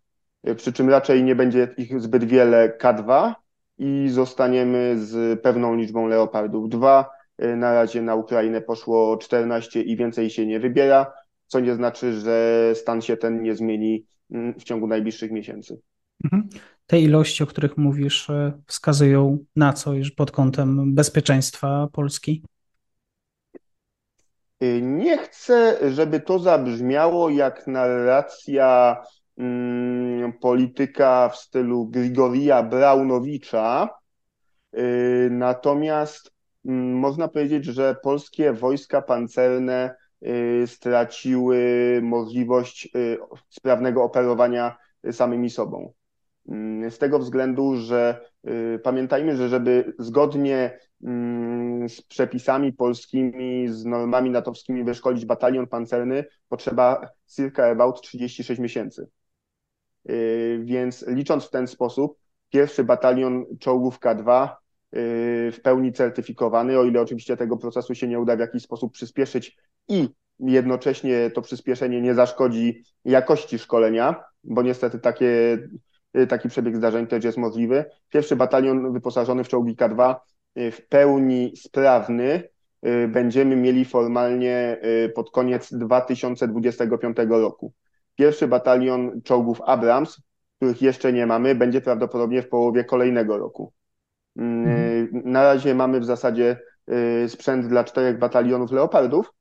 e, 0.45 0.55
przy 0.55 0.73
czym 0.73 0.91
raczej 0.91 1.25
nie 1.25 1.37
będzie 1.37 1.75
ich 1.77 2.01
zbyt 2.01 2.25
wiele 2.25 2.79
K2 2.83 3.35
i 3.79 4.09
zostaniemy 4.11 4.95
z 4.99 5.41
pewną 5.43 5.77
liczbą 5.77 6.07
Leopardów 6.07 6.69
2. 6.69 7.11
E, 7.39 7.57
na 7.57 7.73
razie 7.73 8.03
na 8.03 8.15
Ukrainę 8.15 8.61
poszło 8.61 9.17
14 9.17 9.83
i 9.83 9.97
więcej 9.97 10.31
się 10.31 10.47
nie 10.47 10.61
wybiera, 10.61 11.13
co 11.47 11.61
nie 11.61 11.75
znaczy, 11.75 12.13
że 12.21 12.71
stan 12.75 13.03
się 13.03 13.17
ten 13.17 13.43
nie 13.43 13.55
zmieni 13.55 14.05
mm, 14.31 14.55
w 14.55 14.65
ciągu 14.65 14.87
najbliższych 14.87 15.31
miesięcy. 15.31 15.81
Mhm. 16.25 16.49
Te 16.87 17.01
ilości, 17.01 17.43
o 17.43 17.47
których 17.47 17.77
mówisz, 17.77 18.31
e, 18.31 18.53
wskazują 18.67 19.39
na 19.57 19.73
co 19.73 19.93
już 19.95 20.11
pod 20.11 20.31
kątem 20.31 20.95
bezpieczeństwa 20.95 21.89
Polski? 21.93 22.43
Y, 24.63 24.83
nie 24.83 25.19
chcę, 25.19 25.79
żeby 25.91 26.21
to 26.21 26.39
zabrzmiało 26.39 27.31
jak 27.31 27.67
narracja 27.67 28.97
mm, 29.39 30.33
polityka 30.33 31.29
w 31.29 31.37
stylu 31.37 31.87
Grigorija 31.87 32.63
Braunowicza, 32.63 33.89
y, 34.75 35.29
natomiast 35.31 36.33
mm, 36.65 36.99
można 36.99 37.29
powiedzieć, 37.29 37.65
że 37.65 37.97
polskie 38.03 38.53
wojska 38.53 39.03
pancerne 39.03 39.95
y, 40.23 40.65
straciły 40.67 41.59
możliwość 42.03 42.89
sprawnego 43.49 44.03
operowania 44.05 44.77
samymi 45.13 45.51
sobą. 45.51 45.93
Mm, 46.49 46.91
z 46.91 46.99
tego 46.99 47.19
względu, 47.19 47.77
że 47.77 48.21
pamiętajmy, 48.83 49.37
że 49.37 49.49
żeby 49.49 49.95
zgodnie 49.99 50.79
Mm, 51.03 51.89
z 51.89 52.03
przepisami 52.03 52.73
polskimi, 52.73 53.69
z 53.69 53.85
normami 53.85 54.31
natowskimi 54.31 54.85
wyszkolić 54.85 55.25
batalion 55.25 55.67
pancerny, 55.67 56.25
potrzeba 56.49 57.11
circa 57.27 57.67
about 57.67 58.01
36 58.03 58.61
miesięcy. 58.61 59.09
Y, 60.11 60.61
więc 60.65 61.07
licząc 61.07 61.45
w 61.45 61.51
ten 61.51 61.67
sposób, 61.67 62.19
pierwszy 62.51 62.85
batalion 62.85 63.45
czołgów 63.61 64.01
K2 64.01 64.49
y, 64.49 64.51
w 65.53 65.59
pełni 65.63 65.93
certyfikowany, 65.93 66.79
o 66.79 66.85
ile 66.85 67.01
oczywiście 67.01 67.37
tego 67.37 67.57
procesu 67.57 67.95
się 67.95 68.09
nie 68.09 68.21
uda 68.21 68.37
w 68.37 68.41
jakiś 68.41 68.63
sposób 68.63 68.93
przyspieszyć 68.93 69.57
i 69.89 70.09
jednocześnie 70.39 71.31
to 71.31 71.43
przyspieszenie 71.43 72.01
nie 72.01 72.15
zaszkodzi 72.15 72.85
jakości 73.05 73.59
szkolenia, 73.59 74.25
bo 74.45 74.63
niestety 74.63 74.99
takie, 74.99 75.27
y, 75.27 75.71
taki 76.27 76.49
przebieg 76.49 76.77
zdarzeń 76.77 77.07
też 77.07 77.25
jest 77.25 77.39
możliwy. 77.39 77.85
Pierwszy 78.09 78.37
batalion 78.37 78.93
wyposażony 78.93 79.45
w 79.45 79.49
czołgi 79.49 79.77
K2 79.77 80.15
Y, 80.59 80.71
w 80.71 80.89
pełni 80.89 81.53
sprawny 81.57 82.43
y, 82.87 83.09
będziemy 83.09 83.57
mieli 83.57 83.85
formalnie 83.85 84.81
y, 85.07 85.09
pod 85.09 85.31
koniec 85.31 85.75
2025 85.75 87.17
roku. 87.29 87.73
Pierwszy 88.17 88.49
batalion 88.49 89.23
czołgów 89.23 89.61
Abrams, 89.67 90.23
których 90.57 90.83
jeszcze 90.83 91.13
nie 91.13 91.27
mamy, 91.27 91.55
będzie 91.55 91.81
prawdopodobnie 91.81 92.43
w 92.43 92.49
połowie 92.49 92.85
kolejnego 92.85 93.39
roku. 93.39 93.73
Mm, 94.37 94.69
mhm. 94.69 95.23
Na 95.33 95.43
razie 95.43 95.75
mamy 95.75 96.01
w 96.01 96.05
zasadzie 96.05 96.61
sprzęt 97.29 97.67
dla 97.67 97.85
czterech 97.85 98.19
batalionów 98.19 98.73
Leopardów 98.73 99.33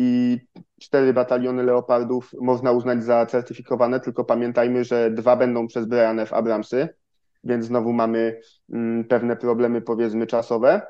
i 0.00 0.38
cztery 0.80 1.12
bataliony 1.12 1.62
Leopardów 1.62 2.30
można 2.40 2.72
uznać 2.72 3.04
za 3.04 3.26
certyfikowane, 3.26 4.00
tylko 4.00 4.24
pamiętajmy, 4.24 4.84
że 4.84 5.10
dwa 5.10 5.36
będą 5.36 5.66
przezbrojane 5.66 6.26
w 6.26 6.32
Abramsy, 6.32 6.88
więc 7.44 7.64
znowu 7.64 7.92
mamy 7.92 8.40
mm, 8.72 9.04
pewne 9.04 9.36
problemy, 9.36 9.80
powiedzmy, 9.80 10.26
czasowe. 10.26 10.82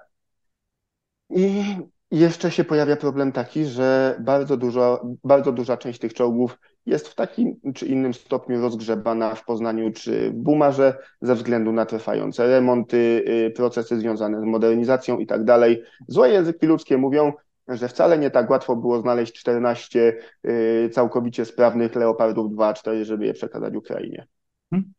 I 1.31 1.77
jeszcze 2.11 2.51
się 2.51 2.65
pojawia 2.65 2.97
problem 2.97 3.33
taki, 3.33 3.65
że 3.65 4.17
bardzo, 4.21 4.57
dużo, 4.57 5.07
bardzo 5.25 5.53
duża 5.53 5.77
część 5.77 5.99
tych 5.99 6.15
czołgów 6.15 6.59
jest 6.87 7.09
w 7.09 7.15
takim 7.15 7.57
czy 7.75 7.87
innym 7.87 8.15
stopniu 8.15 8.61
rozgrzebana 8.61 9.35
w 9.35 9.45
Poznaniu 9.45 9.93
czy 9.93 10.31
w 10.31 10.35
Bumarze 10.35 10.99
ze 11.21 11.35
względu 11.35 11.73
na 11.73 11.87
trwające 11.87 12.47
remonty, 12.47 13.25
y, 13.47 13.51
procesy 13.51 14.01
związane 14.01 14.41
z 14.41 14.45
modernizacją 14.45 15.19
i 15.19 15.27
tak 15.27 15.45
dalej. 15.45 15.83
Złe 16.09 16.31
języki 16.31 16.67
ludzkie 16.67 16.99
mówią, 16.99 17.33
że 17.69 17.89
wcale 17.89 18.19
nie 18.19 18.31
tak 18.31 18.51
łatwo 18.51 18.77
było 18.77 19.01
znaleźć 19.01 19.33
14 19.33 20.17
y, 20.47 20.91
całkowicie 20.93 21.45
sprawnych 21.45 21.95
Leopardów 21.95 22.53
2-4, 22.53 23.05
żeby 23.05 23.27
je 23.27 23.35
przekazać 23.35 23.75
Ukrainie. 23.75 24.27
Hmm. 24.71 24.93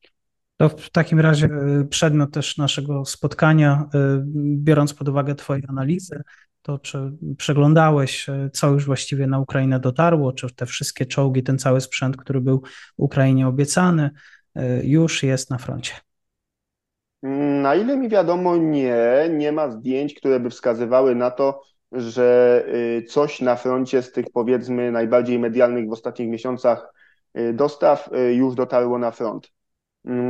To 0.57 0.69
w 0.69 0.89
takim 0.89 1.19
razie 1.19 1.45
e, 1.45 1.85
przedmiot 1.85 2.33
też 2.33 2.57
naszego 2.57 3.05
spotkania, 3.05 3.89
e, 3.93 4.23
biorąc 4.55 4.93
pod 4.93 5.09
uwagę 5.09 5.35
Twoje 5.35 5.61
analizy, 5.67 6.21
to 6.61 6.79
czy 6.79 7.11
przeglądałeś, 7.37 8.27
co 8.53 8.67
już 8.67 8.85
właściwie 8.85 9.27
na 9.27 9.39
Ukrainę 9.39 9.79
dotarło, 9.79 10.33
czy 10.33 10.55
te 10.55 10.65
wszystkie 10.65 11.05
czołgi, 11.05 11.43
ten 11.43 11.57
cały 11.57 11.81
sprzęt, 11.81 12.17
który 12.17 12.41
był 12.41 12.63
Ukrainie 12.97 13.47
obiecany, 13.47 14.09
już 14.83 15.23
jest 15.23 15.49
na 15.49 15.57
froncie? 15.57 15.93
Na 17.61 17.75
ile 17.75 17.97
mi 17.97 18.09
wiadomo, 18.09 18.57
nie. 18.57 19.29
Nie 19.37 19.51
ma 19.51 19.71
zdjęć, 19.71 20.13
które 20.13 20.39
by 20.39 20.49
wskazywały 20.49 21.15
na 21.15 21.31
to, 21.31 21.61
że 21.91 22.65
coś 23.07 23.41
na 23.41 23.55
froncie 23.55 24.01
z 24.01 24.11
tych 24.11 24.25
powiedzmy 24.33 24.91
najbardziej 24.91 25.39
medialnych 25.39 25.89
w 25.89 25.91
ostatnich 25.91 26.29
miesiącach 26.29 26.93
dostaw 27.53 28.09
już 28.31 28.55
dotarło 28.55 28.97
na 28.97 29.11
front. 29.11 29.51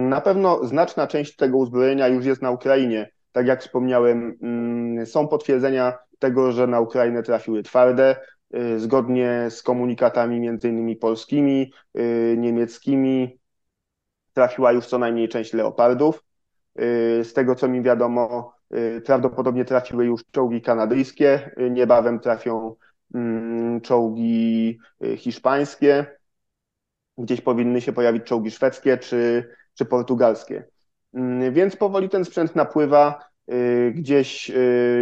Na 0.09 0.21
pewno 0.21 0.65
znaczna 0.65 1.07
część 1.07 1.35
tego 1.35 1.57
uzbrojenia 1.57 2.07
już 2.07 2.25
jest 2.25 2.41
na 2.41 2.51
Ukrainie. 2.51 3.11
Tak 3.31 3.47
jak 3.47 3.61
wspomniałem, 3.61 4.37
mm, 4.41 5.05
są 5.05 5.27
potwierdzenia 5.27 5.97
tego, 6.19 6.51
że 6.51 6.67
na 6.67 6.79
Ukrainę 6.79 7.23
trafiły 7.23 7.63
twarde, 7.63 8.15
y, 8.55 8.79
zgodnie 8.79 9.47
z 9.49 9.63
komunikatami 9.63 10.39
między 10.39 10.69
innymi 10.69 10.95
polskimi, 10.95 11.71
y, 11.97 12.35
niemieckimi, 12.37 13.39
trafiła 14.33 14.71
już 14.71 14.85
co 14.87 14.97
najmniej 14.97 15.29
część 15.29 15.53
leopardów. 15.53 16.23
Y, 16.79 17.23
z 17.23 17.33
tego 17.33 17.55
co 17.55 17.67
mi 17.67 17.81
wiadomo, 17.81 18.53
prawdopodobnie 19.05 19.65
trafiły 19.65 20.05
już 20.05 20.21
czołgi 20.31 20.61
kanadyjskie, 20.61 21.51
niebawem 21.71 22.19
trafią 22.19 22.75
mm, 23.15 23.81
czołgi 23.81 24.79
hiszpańskie, 25.17 26.05
gdzieś 27.17 27.41
powinny 27.41 27.81
się 27.81 27.93
pojawić 27.93 28.23
czołgi 28.23 28.51
szwedzkie 28.51 28.97
czy 28.97 29.49
czy 29.73 29.85
portugalskie. 29.85 30.63
Mm, 31.13 31.53
więc 31.53 31.75
powoli 31.75 32.09
ten 32.09 32.25
sprzęt 32.25 32.55
napływa. 32.55 33.29
Gdzieś 33.93 34.51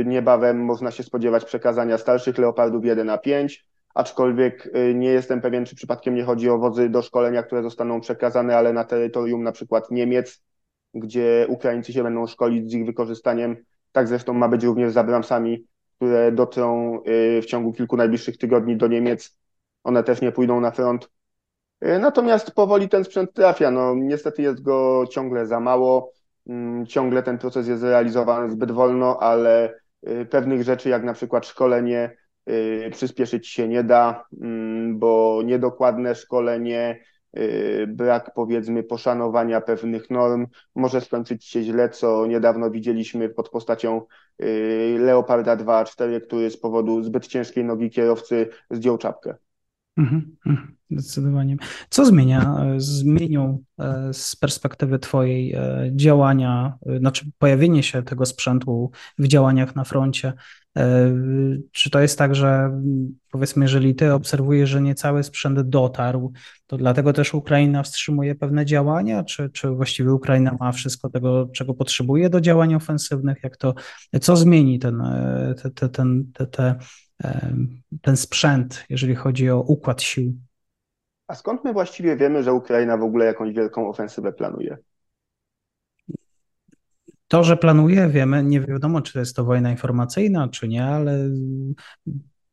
niebawem 0.06 0.66
można 0.66 0.92
się 0.92 1.04
spodziewać 1.04 1.46
przekazania 1.46 1.98
starszych 1.98 2.38
Leopardów 2.38 2.86
1 2.86 3.10
a 3.10 3.18
5, 3.18 3.66
aczkolwiek 3.96 4.70
nie 4.96 5.10
jestem 5.10 5.42
pewien, 5.42 5.66
czy 5.66 5.76
przypadkiem 5.76 6.16
nie 6.16 6.24
chodzi 6.24 6.50
o 6.50 6.58
wozy 6.58 6.90
do 6.90 7.02
szkolenia, 7.02 7.44
które 7.44 7.64
zostaną 7.64 8.02
przekazane, 8.02 8.58
ale 8.58 8.74
na 8.74 8.84
terytorium 8.84 9.44
na 9.44 9.52
przykład 9.52 9.92
Niemiec, 9.92 10.44
gdzie 11.00 11.46
Ukraińcy 11.50 11.94
się 11.94 12.04
będą 12.04 12.28
szkolić 12.28 12.72
z 12.72 12.74
ich 12.74 12.86
wykorzystaniem. 12.86 13.58
Tak 13.92 14.08
zresztą 14.08 14.34
ma 14.34 14.48
być 14.48 14.64
również 14.64 14.94
z 14.94 14.98
Abramsami, 14.98 15.66
które 15.96 16.32
dotrą 16.32 17.00
w 17.42 17.46
ciągu 17.46 17.74
kilku 17.74 17.98
najbliższych 17.98 18.38
tygodni 18.38 18.78
do 18.78 18.88
Niemiec. 18.88 19.38
One 19.84 20.04
też 20.04 20.22
nie 20.22 20.32
pójdą 20.32 20.62
na 20.62 20.72
front. 20.72 21.10
Natomiast 21.82 22.52
powoli 22.52 22.90
ten 22.90 23.04
sprzęt 23.04 23.34
trafia. 23.34 23.72
No, 23.72 23.96
niestety 23.96 24.42
jest 24.42 24.62
go 24.62 25.06
ciągle 25.12 25.46
za 25.46 25.60
mało. 25.60 26.12
Mm, 26.50 26.86
ciągle 26.86 27.24
ten 27.24 27.38
proces 27.38 27.68
jest 27.68 27.84
realizowany 27.84 28.52
zbyt 28.52 28.72
wolno, 28.72 29.20
ale 29.20 29.74
y, 30.10 30.26
pewnych 30.26 30.64
rzeczy, 30.64 30.90
jak 30.90 31.04
na 31.04 31.14
przykład 31.14 31.46
szkolenie, 31.46 32.18
y, 32.50 32.90
przyspieszyć 32.92 33.48
się 33.48 33.68
nie 33.68 33.84
da, 33.84 34.26
mm, 34.42 35.00
bo 35.00 35.42
niedokładne 35.46 36.16
szkolenie, 36.16 37.00
y, 37.02 37.17
brak 37.88 38.34
powiedzmy 38.34 38.84
poszanowania 38.84 39.62
pewnych 39.62 40.10
norm 40.10 40.48
może 40.76 41.02
skończyć 41.02 41.46
się 41.46 41.64
źle, 41.64 41.90
co 41.90 42.26
niedawno 42.28 42.72
widzieliśmy 42.72 43.30
pod 43.30 43.50
postacią 43.50 44.02
Leoparda 45.00 45.58
2.4, 45.58 46.22
który 46.22 46.50
z 46.50 46.58
powodu 46.58 47.04
zbyt 47.04 47.28
ciężkiej 47.28 47.64
nogi 47.64 47.90
kierowcy 47.90 48.50
zdjął 48.72 48.98
czapkę. 48.98 49.36
Mhm, 49.98 50.36
mhm, 50.46 50.78
zdecydowanie. 50.92 51.58
Co 51.90 52.06
zmienia, 52.06 52.56
e, 52.60 52.80
zmienią 52.80 53.64
e, 53.80 54.14
z 54.14 54.36
perspektywy 54.36 55.00
Twojej 55.00 55.54
e, 55.54 55.92
działania, 55.96 56.78
znaczy 57.00 57.32
pojawienie 57.38 57.84
się 57.84 58.04
tego 58.04 58.26
sprzętu 58.26 58.92
w 59.18 59.28
działaniach 59.28 59.76
na 59.76 59.84
froncie? 59.84 60.34
Czy 61.72 61.90
to 61.90 62.00
jest 62.00 62.18
tak, 62.18 62.36
że 62.36 62.82
powiedzmy, 63.32 63.66
jeżeli 63.66 63.96
Ty 63.96 64.14
obserwujesz, 64.14 64.70
że 64.70 64.82
nie 64.82 64.96
cały 64.96 65.24
sprzęt 65.24 65.62
dotarł, 65.62 66.34
to 66.68 66.78
dlatego 66.78 67.14
też 67.14 67.34
Ukraina 67.34 67.84
wstrzymuje 67.84 68.36
pewne 68.36 68.66
działania, 68.66 69.24
czy, 69.24 69.50
czy 69.50 69.70
właściwie 69.70 70.14
Ukraina 70.14 70.58
ma 70.60 70.72
wszystko 70.72 71.10
tego, 71.10 71.50
czego 71.54 71.74
potrzebuje 71.74 72.30
do 72.30 72.42
działań 72.42 72.76
ofensywnych? 72.76 73.38
Jak 73.44 73.58
to, 73.58 73.74
co 74.22 74.36
zmieni 74.36 74.80
ten, 74.80 75.04
te, 75.64 75.72
te, 75.72 75.90
ten, 75.90 76.32
te, 76.34 76.48
te 76.48 76.76
ten 78.02 78.18
sprzęt, 78.18 78.86
jeżeli 78.90 79.16
chodzi 79.16 79.50
o 79.50 79.62
układ 79.62 80.02
sił. 80.02 80.34
A 81.28 81.36
skąd 81.36 81.64
my 81.64 81.74
właściwie 81.74 82.16
wiemy, 82.16 82.44
że 82.44 82.54
Ukraina 82.54 82.98
w 82.98 83.04
ogóle 83.04 83.26
jakąś 83.26 83.54
wielką 83.54 83.90
ofensywę 83.90 84.34
planuje? 84.34 84.78
To, 87.28 87.44
że 87.44 87.58
planuje, 87.58 88.10
wiemy, 88.10 88.44
nie 88.44 88.62
wiadomo, 88.62 89.02
czy 89.02 89.14
to 89.14 89.20
jest 89.20 89.36
to 89.36 89.46
wojna 89.46 89.72
informacyjna, 89.72 90.48
czy 90.48 90.68
nie, 90.68 90.86
ale 90.86 91.30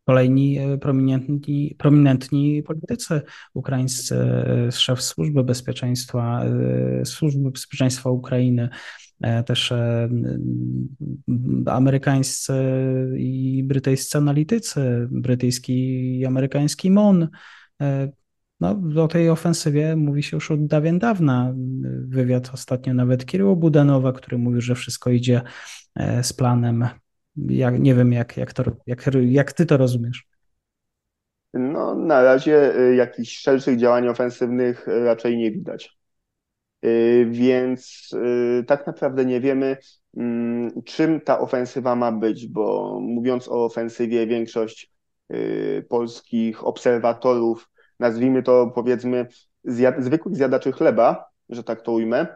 kolejni 0.05 0.59
e, 0.59 0.79
prominentni, 0.79 1.75
prominentni 1.79 2.63
politycy 2.63 3.23
ukraińscy, 3.55 4.17
e, 4.17 4.73
szef 4.73 5.03
służby 5.03 5.45
bezpieczeństwa, 5.45 6.45
e, 6.45 7.05
służby 7.05 7.51
bezpieczeństwa 7.51 8.11
Ukrainy, 8.11 8.69
też 9.47 9.73
e, 9.73 10.09
amerykańscy 11.67 12.55
i 13.19 13.65
brytyjscy 13.65 14.19
analitycy, 14.19 15.09
brytyjski 15.11 15.73
i 16.19 16.27
amerykański 16.27 16.91
MON. 16.91 17.29
E, 17.83 18.13
no, 18.61 18.81
o 19.03 19.09
tej 19.09 19.31
ofensywie 19.31 19.97
mówi 19.97 20.23
się 20.23 20.37
już 20.37 20.51
od 20.51 20.67
dawien 20.67 20.99
dawna. 20.99 21.55
Wywiad 22.09 22.51
ostatnio 22.55 22.95
nawet 22.95 23.27
Kiryło 23.27 23.57
Budanowa, 23.57 24.13
który 24.13 24.39
mówił, 24.39 24.61
że 24.61 24.75
wszystko 24.75 25.11
idzie 25.11 25.43
z 26.23 26.33
planem. 26.33 26.89
Ja 27.37 27.71
nie 27.71 27.95
wiem, 27.95 28.13
jak, 28.13 28.37
jak, 28.37 28.53
to, 28.53 28.65
jak, 28.87 29.11
jak 29.23 29.53
ty 29.53 29.67
to 29.67 29.77
rozumiesz. 29.77 30.27
No, 31.55 31.95
na 31.95 32.23
razie 32.23 32.73
jakichś 32.97 33.39
szerszych 33.39 33.79
działań 33.79 34.09
ofensywnych 34.09 34.87
raczej 34.87 35.37
nie 35.37 35.51
widać. 35.51 35.99
Y, 36.85 37.27
więc 37.31 38.11
y, 38.61 38.65
tak 38.65 38.87
naprawdę 38.87 39.25
nie 39.25 39.41
wiemy, 39.41 39.77
mm, 40.17 40.83
czym 40.85 41.21
ta 41.21 41.39
ofensywa 41.39 41.97
ma 41.97 42.13
być, 42.13 42.49
bo 42.49 42.99
mówiąc 43.01 43.49
o 43.49 43.65
ofensywie, 43.65 44.27
większość 44.27 44.91
y, 45.33 45.87
polskich 45.89 46.67
obserwatorów, 46.67 47.71
nazwijmy 48.01 48.43
to 48.43 48.73
powiedzmy 48.75 49.27
zjad 49.65 50.03
zwykłych 50.05 50.37
zjadaczy 50.37 50.73
chleba, 50.73 51.25
że 51.49 51.65
tak 51.65 51.83
to 51.83 51.93
ujmę, 51.93 52.27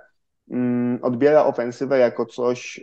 mm, 0.51 0.99
odbiera 1.03 1.45
ofensywę 1.45 1.99
jako 1.99 2.27
coś 2.27 2.81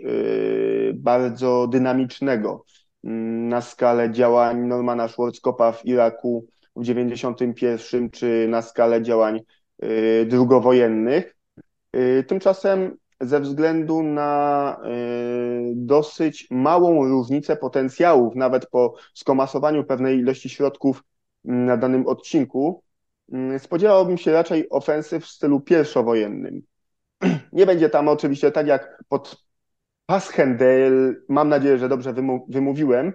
bardzo 0.94 1.68
dynamicznego 1.68 2.66
mm, 3.04 3.50
na 3.50 3.62
skalę 3.62 4.12
działań 4.12 4.68
Normana 4.68 5.08
Schwarzkopfa 5.08 5.72
w 5.72 5.86
Iraku 5.86 6.48
w 6.76 6.84
91 6.84 8.10
czy 8.10 8.48
na 8.50 8.62
skalę 8.62 9.02
działań 9.02 9.40
drugowojennych. 10.26 11.35
Y, 11.96 12.24
tymczasem 12.28 12.98
ze 13.22 13.40
względu 13.40 14.04
na 14.04 14.78
y, 14.86 15.74
dosyć 15.76 16.48
małą 16.52 17.08
różnicę 17.08 17.56
potencjałów, 17.56 18.36
nawet 18.36 18.70
po 18.70 18.96
skomasowaniu 19.14 19.84
pewnej 19.84 20.20
ilości 20.20 20.50
środków 20.50 21.04
mm, 21.46 21.66
na 21.66 21.78
danym 21.78 22.08
odcinku, 22.08 22.84
mm, 23.32 23.60
spodziewałbym 23.60 24.18
się 24.18 24.32
raczej 24.32 24.70
ofensyw 24.70 25.24
w 25.24 25.28
stylu 25.28 25.60
pierwszowojennym. 25.62 26.62
Nie 27.54 27.66
będzie 27.66 27.90
tam 27.90 28.08
oczywiście 28.08 28.52
tak 28.52 28.68
jak 28.68 29.04
pod 29.10 29.46
Paschendale, 30.06 31.14
mam 31.30 31.50
nadzieję, 31.50 31.78
że 31.78 31.90
dobrze 31.90 32.14
wymówiłem, 32.50 33.14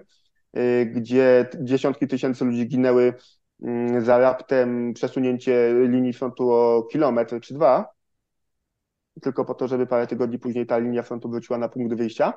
y, 0.57 0.85
gdzie 0.85 1.49
dziesiątki 1.59 2.07
tysięcy 2.07 2.45
ludzi 2.45 2.67
ginęły 2.67 3.13
mm, 3.61 4.05
za 4.05 4.17
raptem 4.17 4.93
przesunięcie 4.93 5.73
linii 5.87 6.13
frontu 6.13 6.51
o 6.51 6.83
kilometr 6.91 7.39
czy 7.39 7.53
dwa, 7.53 8.00
tylko 9.21 9.45
po 9.45 9.53
to, 9.53 9.67
żeby 9.67 9.87
parę 9.87 10.07
tygodni 10.07 10.39
później 10.39 10.65
ta 10.65 10.77
linia 10.77 11.03
frontu 11.03 11.29
wróciła 11.29 11.59
na 11.59 11.69
punkt 11.69 11.95
wyjścia. 11.95 12.33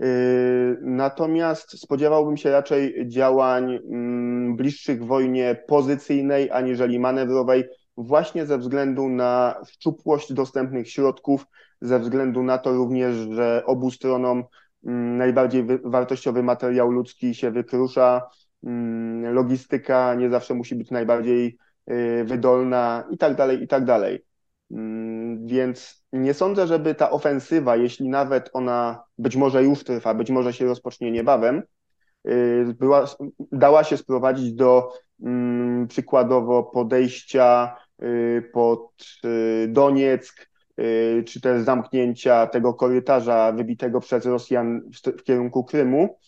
Yy, 0.00 0.78
natomiast 0.82 1.80
spodziewałbym 1.80 2.36
się 2.36 2.50
raczej 2.50 3.08
działań 3.08 3.78
mm, 3.92 4.56
bliższych 4.56 5.04
wojnie 5.04 5.64
pozycyjnej 5.68 6.50
aniżeli 6.50 6.98
manewrowej, 6.98 7.64
właśnie 7.96 8.46
ze 8.46 8.58
względu 8.58 9.08
na 9.08 9.60
szczupłość 9.68 10.32
dostępnych 10.32 10.90
środków, 10.90 11.46
ze 11.80 11.98
względu 11.98 12.42
na 12.42 12.58
to 12.58 12.72
również, 12.72 13.14
że 13.14 13.62
obu 13.66 13.90
stronom 13.90 14.44
mm, 14.86 15.16
najbardziej 15.16 15.66
wartościowy 15.84 16.42
materiał 16.42 16.90
ludzki 16.90 17.34
się 17.34 17.50
wykrusza, 17.50 18.22
mm, 18.64 19.34
logistyka 19.34 20.14
nie 20.14 20.30
zawsze 20.30 20.54
musi 20.54 20.74
być 20.74 20.90
najbardziej 20.90 21.58
yy, 21.86 22.24
wydolna 22.24 23.04
i 23.10 23.18
tak 23.18 23.36
dalej, 23.36 23.62
i 23.62 23.68
tak 23.68 23.84
dalej. 23.84 24.24
Więc 25.44 26.06
nie 26.12 26.34
sądzę, 26.34 26.66
żeby 26.66 26.94
ta 26.94 27.10
ofensywa, 27.10 27.76
jeśli 27.76 28.08
nawet 28.08 28.50
ona 28.52 29.04
być 29.18 29.36
może 29.36 29.62
już 29.64 29.84
trwa, 29.84 30.14
być 30.14 30.30
może 30.30 30.52
się 30.52 30.64
rozpocznie 30.64 31.10
niebawem, 31.10 31.62
y, 32.28 32.74
była, 32.78 33.04
dała 33.52 33.84
się 33.84 33.96
sprowadzić 33.96 34.52
do 34.54 34.92
mm, 35.22 35.86
przykładowo 35.88 36.62
podejścia 36.62 37.76
y, 38.02 38.50
pod 38.52 39.06
y, 39.24 39.68
Donieck, 39.68 40.56
czy 41.26 41.40
też 41.40 41.62
zamknięcia 41.62 42.46
tego 42.46 42.74
korytarza 42.74 43.52
wybitego 43.52 44.00
przez 44.00 44.26
Rosjan 44.26 44.82
w 45.18 45.22
kierunku 45.22 45.64
Krymu 45.64 46.18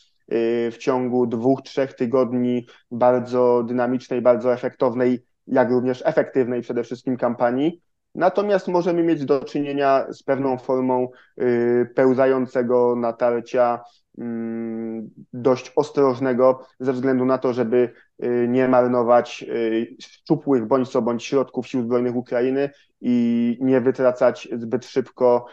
w 0.72 0.74
ciągu 0.78 1.26
dwóch, 1.26 1.62
trzech 1.62 1.94
tygodni 1.94 2.66
bardzo 2.90 3.62
dynamicznej, 3.62 4.22
bardzo 4.22 4.52
efektownej, 4.52 5.24
jak 5.46 5.70
również 5.70 6.02
efektywnej 6.06 6.62
przede 6.62 6.84
wszystkim 6.84 7.16
kampanii, 7.16 7.82
Natomiast 8.14 8.68
możemy 8.68 9.02
mieć 9.02 9.24
do 9.24 9.40
czynienia 9.40 10.06
z 10.10 10.22
pewną 10.22 10.58
formą 10.58 11.08
y, 11.40 11.90
pełzającego 11.94 12.96
natarcia 12.96 13.80
mm, 14.18 15.10
dość 15.32 15.72
ostrożnego 15.76 16.66
ze 16.80 16.92
względu 16.92 17.24
na 17.24 17.38
to, 17.38 17.52
żeby 17.52 17.92
y, 18.24 18.46
nie 18.48 18.68
marnować 18.68 19.44
y, 19.48 19.96
szczupłych 20.00 20.66
bądź 20.66 20.88
co 20.88 21.02
bądź 21.02 21.24
środków 21.24 21.68
sił 21.68 21.82
zbrojnych 21.82 22.16
Ukrainy 22.16 22.70
i 23.00 23.58
nie 23.60 23.80
wytracać 23.80 24.48
zbyt 24.56 24.86
szybko, 24.86 25.46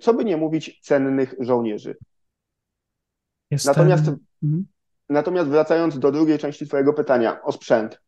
co 0.00 0.14
by 0.14 0.24
nie 0.24 0.36
mówić, 0.36 0.80
cennych 0.82 1.34
żołnierzy. 1.38 1.96
Jestem... 3.50 3.70
Natomiast, 3.70 4.04
mhm. 4.42 4.66
natomiast 5.08 5.48
wracając 5.48 5.98
do 5.98 6.12
drugiej 6.12 6.38
części 6.38 6.66
Twojego 6.66 6.92
pytania 6.92 7.42
o 7.42 7.52
sprzęt. 7.52 8.00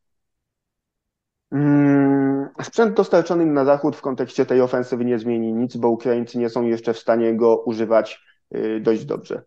Mm, 1.52 2.48
sprzęt 2.62 2.96
dostarczony 2.96 3.46
na 3.46 3.64
zachód 3.64 3.96
w 3.96 4.00
kontekście 4.00 4.46
tej 4.46 4.61
ofensywy 4.61 5.04
nie 5.04 5.18
zmieni 5.18 5.52
nic, 5.52 5.76
bo 5.76 5.88
Ukraińcy 5.88 6.38
nie 6.38 6.48
są 6.48 6.62
jeszcze 6.62 6.94
w 6.94 6.98
stanie 6.98 7.37
go 7.37 7.56
używać 7.56 8.22
y, 8.54 8.80
dość 8.80 9.04
dobrze. 9.04 9.42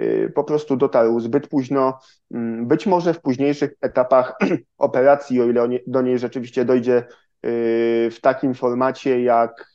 Y, 0.00 0.32
po 0.34 0.44
prostu 0.44 0.76
dotarł 0.76 1.20
zbyt 1.20 1.48
późno. 1.48 1.98
Mm, 2.30 2.66
być 2.66 2.86
może 2.86 3.14
w 3.14 3.20
późniejszych 3.20 3.74
etapach 3.80 4.38
operacji, 4.78 5.40
o 5.40 5.44
ile 5.44 5.68
do 5.86 6.02
niej 6.02 6.18
rzeczywiście 6.18 6.64
dojdzie 6.64 6.96
y, 6.98 8.08
w 8.12 8.18
takim 8.20 8.54
formacie, 8.54 9.22
jak 9.22 9.66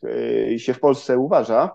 się 0.58 0.74
w 0.74 0.80
Polsce 0.80 1.18
uważa, 1.18 1.72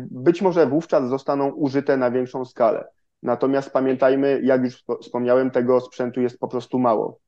być 0.00 0.42
może 0.42 0.66
wówczas 0.66 1.08
zostaną 1.08 1.50
użyte 1.50 1.96
na 1.96 2.10
większą 2.10 2.44
skalę. 2.44 2.88
Natomiast 3.22 3.70
pamiętajmy, 3.70 4.40
jak 4.42 4.64
już 4.64 4.84
wspomniałem, 5.02 5.50
tego 5.50 5.80
sprzętu 5.80 6.20
jest 6.20 6.38
po 6.38 6.48
prostu 6.48 6.78
mało. 6.78 7.18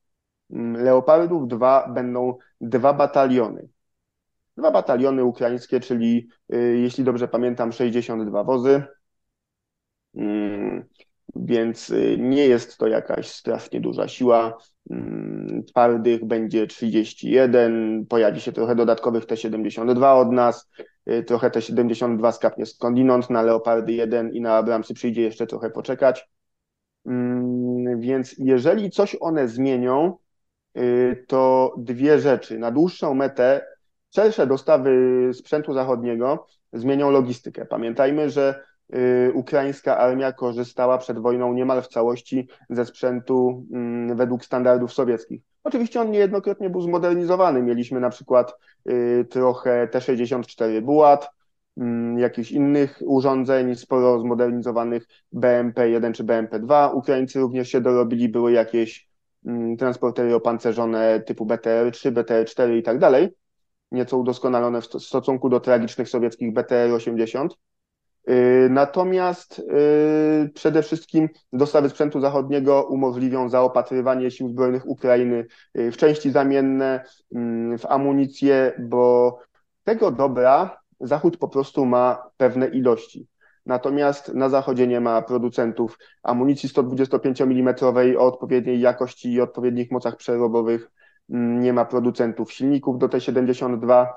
Mm, 0.53 0.83
Leopardów 0.83 1.47
2 1.47 1.87
będą 1.87 2.37
dwa 2.61 2.93
bataliony. 2.93 3.67
Dwa 4.57 4.71
bataliony 4.71 5.23
ukraińskie, 5.23 5.79
czyli 5.79 6.29
jeśli 6.73 7.03
dobrze 7.03 7.27
pamiętam, 7.27 7.71
62 7.71 8.43
wozy. 8.43 8.83
Mm, 10.15 10.83
więc 11.35 11.89
y, 11.89 12.17
nie 12.19 12.47
jest 12.47 12.77
to 12.77 12.87
jakaś 12.87 13.27
strasznie 13.27 13.81
duża 13.81 14.07
siła. 14.07 14.57
Mm, 14.89 15.63
twardych 15.63 16.25
będzie 16.25 16.67
31, 16.67 18.05
pojawi 18.05 18.41
się 18.41 18.51
trochę 18.51 18.75
dodatkowych 18.75 19.25
T-72 19.25 20.21
od 20.21 20.31
nas, 20.31 20.69
y, 21.09 21.23
trochę 21.23 21.51
T-72 21.51 22.31
skapnie 22.31 22.65
skądinąd, 22.65 23.29
na 23.29 23.41
Leopardy 23.41 23.93
1 23.93 24.33
i 24.33 24.41
na 24.41 24.57
Abramsy 24.57 24.93
przyjdzie 24.93 25.21
jeszcze 25.21 25.47
trochę 25.47 25.69
poczekać. 25.69 26.29
Więc 27.97 28.35
jeżeli 28.37 28.89
coś 28.89 29.15
one 29.19 29.47
zmienią, 29.47 30.07
y, 30.07 30.22
to 31.27 31.73
dwie 31.77 32.19
rzeczy. 32.19 32.59
Na 32.59 32.71
dłuższą 32.71 33.13
metę 33.13 33.65
szersze 34.15 34.47
dostawy 34.47 35.31
sprzętu 35.33 35.73
zachodniego 35.73 36.47
zmienią 36.73 37.11
logistykę. 37.11 37.65
Pamiętajmy, 37.65 38.29
że 38.29 38.63
Y, 38.95 39.31
ukraińska 39.33 39.97
armia 39.97 40.31
korzystała 40.31 40.97
przed 40.97 41.19
wojną 41.19 41.53
niemal 41.53 41.81
w 41.81 41.87
całości 41.87 42.47
ze 42.69 42.85
sprzętu 42.85 43.65
mm, 43.71 44.17
według 44.17 44.45
standardów 44.45 44.93
sowieckich. 44.93 45.41
Oczywiście 45.63 46.01
on 46.01 46.11
niejednokrotnie 46.11 46.69
był 46.69 46.81
zmodernizowany. 46.81 47.61
Mieliśmy 47.61 47.99
na 47.99 48.09
przykład 48.09 48.53
y, 48.89 49.25
trochę 49.29 49.87
T-64 49.87 50.81
Bułat, 50.81 51.29
mm, 51.77 52.19
jakichś 52.19 52.51
innych 52.51 52.99
urządzeń, 53.05 53.75
sporo 53.75 54.19
zmodernizowanych 54.19 55.07
BMP-1 55.33 56.13
czy 56.13 56.23
BMP-2. 56.23 56.95
Ukraińcy 56.95 57.39
również 57.39 57.69
się 57.69 57.81
dorobili, 57.81 58.29
były 58.29 58.51
jakieś 58.51 59.07
transportery 59.79 60.35
opancerzone 60.35 61.19
typu 61.19 61.45
BTR-3, 61.45 62.11
BTR-4 62.11 62.77
i 62.77 62.83
tak 62.83 62.99
dalej, 62.99 63.29
nieco 63.91 64.17
udoskonalone 64.17 64.81
w 64.81 64.85
stosunku 64.85 65.49
do 65.49 65.59
tragicznych 65.59 66.09
sowieckich 66.09 66.53
BTR-80. 66.53 67.47
Y, 68.29 68.67
natomiast 68.71 69.59
y, 69.59 70.51
przede 70.53 70.83
wszystkim 70.83 71.29
dostawy 71.53 71.89
sprzętu 71.89 72.21
zachodniego 72.21 72.83
umożliwią 72.83 73.49
zaopatrywanie 73.49 74.31
sił 74.31 74.49
zbrojnych 74.49 74.87
Ukrainy 74.87 75.45
y, 75.77 75.91
w 75.91 75.97
części 75.97 76.31
zamienne, 76.31 77.03
mm, 77.35 77.77
w 77.77 77.85
amunicję, 77.85 78.73
bo 78.79 79.37
tego 79.83 80.11
dobra 80.11 80.77
Zachód 80.99 81.37
po 81.37 81.47
prostu 81.47 81.85
ma 81.85 82.29
pewne 82.37 82.67
ilości. 82.67 83.27
Natomiast 83.65 84.33
na 84.33 84.49
Zachodzie 84.49 84.87
nie 84.87 85.01
ma 85.01 85.21
producentów 85.21 85.97
amunicji 86.23 86.69
125 86.69 87.41
mm 87.41 87.75
o 88.17 88.25
odpowiedniej 88.25 88.79
jakości 88.79 89.33
i 89.33 89.41
odpowiednich 89.41 89.91
mocach 89.91 90.15
przerobowych. 90.15 90.91
Mm, 91.29 91.59
nie 91.59 91.73
ma 91.73 91.85
producentów 91.85 92.53
silników 92.53 92.97
do 92.97 93.07
T72 93.07 94.07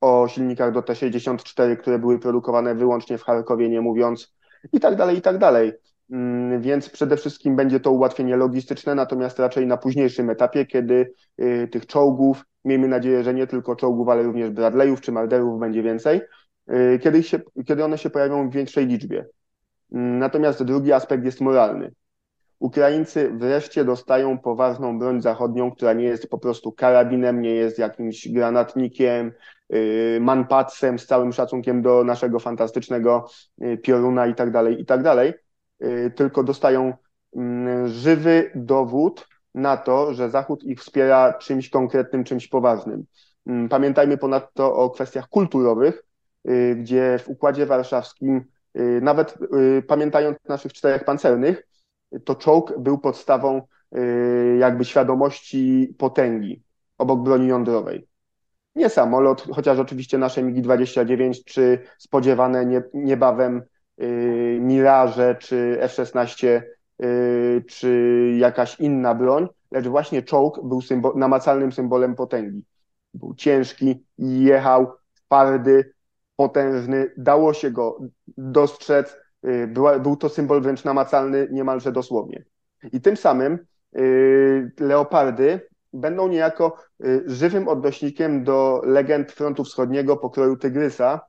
o 0.00 0.28
silnikach 0.28 0.72
do 0.72 0.80
T64, 0.80 1.76
które 1.76 1.98
były 1.98 2.18
produkowane 2.18 2.74
wyłącznie 2.74 3.18
w 3.18 3.22
Charkowie, 3.22 3.68
nie 3.68 3.80
mówiąc, 3.80 4.34
i 4.72 4.80
tak 4.80 4.96
dalej, 4.96 5.18
i 5.18 5.22
tak 5.22 5.38
dalej. 5.38 5.72
Mm, 6.10 6.60
więc 6.60 6.90
przede 6.90 7.16
wszystkim 7.16 7.56
będzie 7.56 7.80
to 7.80 7.90
ułatwienie 7.90 8.36
logistyczne, 8.36 8.94
natomiast 8.94 9.38
raczej 9.38 9.66
na 9.66 9.76
późniejszym 9.76 10.30
etapie, 10.30 10.66
kiedy 10.66 11.14
y, 11.40 11.68
tych 11.72 11.86
czołgów, 11.86 12.44
miejmy 12.64 12.88
nadzieję, 12.88 13.24
że 13.24 13.34
nie 13.34 13.46
tylko 13.46 13.76
czołgów, 13.76 14.08
ale 14.08 14.22
również 14.22 14.50
Bradleyów 14.50 15.00
czy 15.00 15.12
Marderów 15.12 15.60
będzie 15.60 15.82
więcej, 15.82 16.20
kiedy, 17.02 17.22
się, 17.22 17.40
kiedy 17.66 17.84
one 17.84 17.98
się 17.98 18.10
pojawią 18.10 18.50
w 18.50 18.52
większej 18.52 18.86
liczbie. 18.86 19.26
Mm, 19.92 20.18
natomiast 20.18 20.62
drugi 20.62 20.92
aspekt 20.92 21.24
jest 21.24 21.40
moralny. 21.40 21.92
Ukraińcy 22.58 23.30
wreszcie 23.34 23.84
dostają 23.84 24.38
poważną 24.38 24.98
broń 24.98 25.22
zachodnią, 25.22 25.70
która 25.70 25.92
nie 25.92 26.04
jest 26.04 26.30
po 26.30 26.38
prostu 26.38 26.72
karabinem, 26.72 27.42
nie 27.42 27.54
jest 27.54 27.78
jakimś 27.78 28.28
granatnikiem, 28.28 29.32
y, 29.74 30.18
manpatsem 30.20 30.98
z 30.98 31.06
całym 31.06 31.32
szacunkiem 31.32 31.82
do 31.82 32.04
naszego 32.04 32.38
fantastycznego 32.38 33.26
y, 33.62 33.78
pioruna 33.78 34.26
i 34.26 34.34
tak 34.34 34.50
dalej, 34.50 34.80
i 34.80 34.86
tak 34.86 35.02
dalej, 35.02 35.32
y, 35.82 36.12
tylko 36.16 36.42
dostają 36.44 36.92
mm, 37.36 37.88
żywy 37.88 38.50
dowód 38.54 39.28
na 39.54 39.76
to, 39.76 40.14
że 40.14 40.30
Zachód 40.30 40.64
ich 40.64 40.80
wspiera 40.80 41.32
czymś 41.32 41.70
konkretnym, 41.70 42.24
czymś 42.24 42.48
poważnym. 42.48 43.04
Mm, 43.46 43.68
pamiętajmy 43.68 44.18
ponadto 44.18 44.74
o 44.76 44.90
kwestiach 44.90 45.28
kulturowych, 45.28 46.02
gdzie 46.76 47.18
w 47.18 47.28
Układzie 47.28 47.66
Warszawskim, 47.66 48.44
nawet 49.02 49.38
pamiętając 49.86 50.38
naszych 50.48 50.72
czterech 50.72 51.04
pancernych, 51.04 51.70
to 52.24 52.34
czołg 52.34 52.78
był 52.78 52.98
podstawą 52.98 53.62
y, 53.96 54.56
jakby 54.58 54.84
świadomości 54.84 55.94
potęgi 55.98 56.62
obok 56.98 57.22
broni 57.22 57.46
jądrowej. 57.46 58.08
Nie 58.74 58.88
samolot, 58.88 59.46
chociaż 59.52 59.78
oczywiście 59.78 60.18
nasze 60.18 60.42
MiG-29 60.42 61.44
czy 61.44 61.78
spodziewane 61.98 62.66
nie, 62.66 62.82
niebawem 62.94 63.62
y, 64.00 64.58
Mirage 64.60 65.34
czy 65.34 65.76
F-16 65.80 66.62
y, 67.02 67.64
czy 67.68 68.32
jakaś 68.38 68.80
inna 68.80 69.14
broń, 69.14 69.48
lecz 69.70 69.86
właśnie 69.86 70.22
czołg 70.22 70.60
był 70.64 70.80
symbol, 70.80 71.12
namacalnym 71.16 71.72
symbolem 71.72 72.14
potęgi. 72.14 72.64
Był 73.14 73.34
ciężki, 73.34 74.04
jechał, 74.18 74.92
twardy, 75.14 75.92
potężny, 76.40 77.10
dało 77.16 77.54
się 77.54 77.70
go 77.70 77.98
dostrzec, 78.36 79.16
Y, 79.44 79.66
była, 79.66 79.98
był 79.98 80.16
to 80.16 80.28
symbol 80.28 80.60
wręcz 80.60 80.84
namacalny 80.84 81.48
niemalże 81.50 81.92
dosłownie. 81.92 82.44
I 82.92 83.00
tym 83.00 83.16
samym 83.16 83.58
y, 83.98 84.72
leopardy 84.80 85.68
będą 85.92 86.28
niejako 86.28 86.76
y, 87.04 87.22
żywym 87.26 87.68
odnośnikiem 87.68 88.44
do 88.44 88.82
legend 88.84 89.32
frontu 89.32 89.64
wschodniego 89.64 90.16
pokroju 90.16 90.56
Tygrysa 90.56 91.20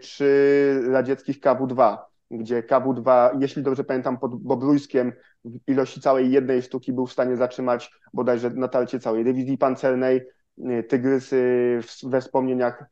czy 0.00 0.80
radzieckich 0.90 1.40
KW-2, 1.40 1.98
gdzie 2.30 2.62
KW-2, 2.62 3.30
jeśli 3.40 3.62
dobrze 3.62 3.84
pamiętam, 3.84 4.18
pod 4.18 4.42
Bobrujskiem 4.42 5.12
w 5.44 5.70
ilości 5.70 6.00
całej 6.00 6.30
jednej 6.30 6.62
sztuki 6.62 6.92
był 6.92 7.06
w 7.06 7.12
stanie 7.12 7.36
zatrzymać 7.36 7.90
bodajże 8.14 8.50
natarcie 8.50 9.00
całej 9.00 9.24
dywizji 9.24 9.58
pancernej. 9.58 10.20
Tygrysy 10.88 11.80
we 12.02 12.20
wspomnieniach 12.20 12.84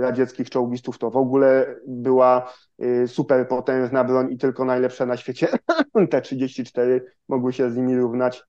radzieckich 0.00 0.50
czołgistów 0.50 0.98
to 0.98 1.10
w 1.10 1.16
ogóle 1.16 1.76
była 1.86 2.52
y, 2.84 3.08
super 3.08 3.48
potężna 3.48 4.04
broń 4.04 4.32
i 4.32 4.38
tylko 4.38 4.64
najlepsze 4.64 5.06
na 5.06 5.16
świecie 5.16 5.48
T-34 6.10 7.00
mogły 7.28 7.52
się 7.52 7.70
z 7.70 7.76
nimi 7.76 7.96
równać 7.96 8.42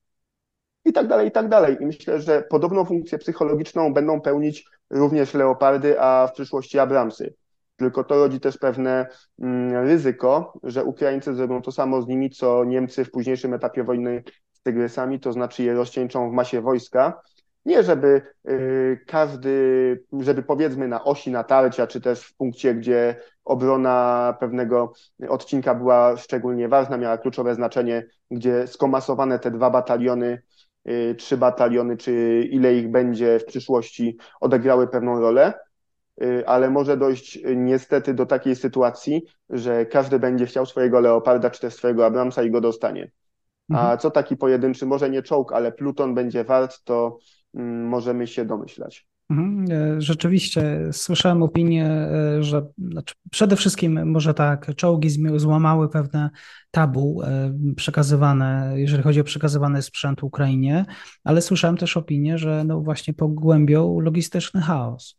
i 0.84 0.92
tak 0.92 1.08
dalej, 1.08 1.28
i 1.28 1.30
tak 1.30 1.48
dalej. 1.48 1.76
I 1.80 1.86
myślę, 1.86 2.20
że 2.20 2.42
podobną 2.42 2.84
funkcję 2.84 3.18
psychologiczną 3.18 3.94
będą 3.94 4.20
pełnić 4.20 4.64
również 4.90 5.34
Leopardy, 5.34 6.00
a 6.00 6.26
w 6.26 6.32
przyszłości 6.32 6.78
Abramsy. 6.78 7.34
Tylko 7.76 8.04
to 8.04 8.14
rodzi 8.14 8.40
też 8.40 8.58
pewne 8.58 9.06
mm, 9.38 9.86
ryzyko, 9.86 10.58
że 10.62 10.84
Ukraińcy 10.84 11.34
zrobią 11.34 11.62
to 11.62 11.72
samo 11.72 12.02
z 12.02 12.08
nimi, 12.08 12.30
co 12.30 12.64
Niemcy 12.64 13.04
w 13.04 13.10
późniejszym 13.10 13.54
etapie 13.54 13.84
wojny 13.84 14.22
z 14.52 14.62
Tygrysami, 14.62 15.20
to 15.20 15.32
znaczy 15.32 15.62
je 15.62 15.74
rozcieńczą 15.74 16.30
w 16.30 16.32
masie 16.32 16.60
wojska 16.60 17.22
nie, 17.64 17.82
żeby 17.82 18.22
y, 18.48 19.00
każdy, 19.06 20.04
żeby 20.20 20.42
powiedzmy 20.42 20.88
na 20.88 21.04
osi 21.04 21.30
natarcia, 21.30 21.86
czy 21.86 22.00
też 22.00 22.20
w 22.20 22.36
punkcie, 22.36 22.74
gdzie 22.74 23.16
obrona 23.44 24.36
pewnego 24.40 24.92
odcinka 25.28 25.74
była 25.74 26.16
szczególnie 26.16 26.68
ważna, 26.68 26.96
miała 26.96 27.18
kluczowe 27.18 27.54
znaczenie, 27.54 28.06
gdzie 28.30 28.66
skomasowane 28.66 29.38
te 29.38 29.50
dwa 29.50 29.70
bataliony, 29.70 30.42
y, 30.88 31.14
trzy 31.18 31.36
bataliony, 31.36 31.96
czy 31.96 32.42
ile 32.50 32.74
ich 32.74 32.90
będzie 32.90 33.38
w 33.38 33.44
przyszłości, 33.44 34.18
odegrały 34.40 34.88
pewną 34.88 35.20
rolę, 35.20 35.54
y, 36.22 36.46
ale 36.46 36.70
może 36.70 36.96
dojść 36.96 37.38
niestety 37.56 38.14
do 38.14 38.26
takiej 38.26 38.56
sytuacji, 38.56 39.22
że 39.50 39.86
każdy 39.86 40.18
będzie 40.18 40.46
chciał 40.46 40.66
swojego 40.66 41.00
Leoparda, 41.00 41.50
czy 41.50 41.60
też 41.60 41.74
swojego 41.74 42.06
Abramsa 42.06 42.42
i 42.42 42.50
go 42.50 42.60
dostanie. 42.60 43.10
A 43.70 43.80
mhm. 43.80 43.98
co 43.98 44.10
taki 44.10 44.36
pojedynczy, 44.36 44.86
może 44.86 45.10
nie 45.10 45.22
czołg, 45.22 45.52
ale 45.52 45.72
pluton 45.72 46.14
będzie 46.14 46.44
wart, 46.44 46.84
to 46.84 47.18
możemy 47.54 48.26
się 48.26 48.44
domyślać. 48.44 49.06
Mhm, 49.32 49.66
e, 49.70 50.00
rzeczywiście 50.00 50.88
słyszałem 50.92 51.42
opinię, 51.42 51.86
e, 51.86 52.42
że 52.42 52.66
znaczy 52.78 53.14
przede 53.30 53.56
wszystkim 53.56 54.10
może 54.10 54.34
tak, 54.34 54.74
czołgi 54.76 55.10
złamały 55.36 55.88
pewne 55.88 56.30
tabu 56.70 57.22
e, 57.22 57.54
przekazywane, 57.76 58.72
jeżeli 58.76 59.02
chodzi 59.02 59.20
o 59.20 59.24
przekazywany 59.24 59.82
sprzęt 59.82 60.22
Ukrainie, 60.22 60.84
ale 61.24 61.42
słyszałem 61.42 61.76
też 61.76 61.96
opinię, 61.96 62.38
że 62.38 62.64
no 62.64 62.80
właśnie 62.80 63.14
pogłębią 63.14 64.00
logistyczny 64.00 64.60
chaos. 64.60 65.18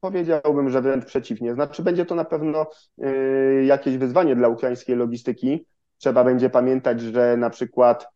Powiedziałbym, 0.00 0.70
że 0.70 0.82
wręcz 0.82 1.04
przeciwnie. 1.04 1.54
Znaczy, 1.54 1.82
będzie 1.82 2.06
to 2.06 2.14
na 2.14 2.24
pewno 2.24 2.66
jakieś 3.66 3.96
wyzwanie 3.96 4.36
dla 4.36 4.48
ukraińskiej 4.48 4.96
logistyki. 4.96 5.66
Trzeba 5.98 6.24
będzie 6.24 6.50
pamiętać, 6.50 7.00
że 7.00 7.36
na 7.36 7.50
przykład 7.50 8.06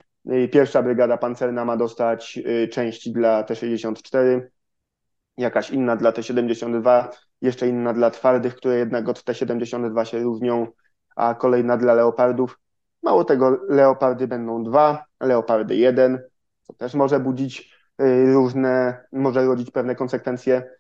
Pierwsza 0.52 0.82
brygada 0.82 1.16
pancerna 1.16 1.64
ma 1.64 1.76
dostać 1.76 2.38
y, 2.46 2.68
części 2.68 3.12
dla 3.12 3.42
T-64, 3.42 4.40
jakaś 5.36 5.70
inna 5.70 5.96
dla 5.96 6.12
T-72, 6.12 7.08
jeszcze 7.42 7.68
inna 7.68 7.92
dla 7.92 8.10
twardych, 8.10 8.54
które 8.54 8.76
jednak 8.76 9.08
od 9.08 9.24
T-72 9.24 10.04
się 10.04 10.18
różnią, 10.18 10.66
a 11.16 11.34
kolejna 11.34 11.76
dla 11.76 11.94
leopardów. 11.94 12.58
Mało 13.02 13.24
tego, 13.24 13.60
leopardy 13.68 14.28
będą 14.28 14.64
dwa, 14.64 15.04
leopardy 15.20 15.76
jeden, 15.76 16.22
co 16.62 16.72
też 16.72 16.94
może 16.94 17.20
budzić 17.20 17.74
y, 18.02 18.32
różne, 18.32 19.04
może 19.12 19.46
rodzić 19.46 19.70
pewne 19.70 19.94
konsekwencje. 19.94 20.70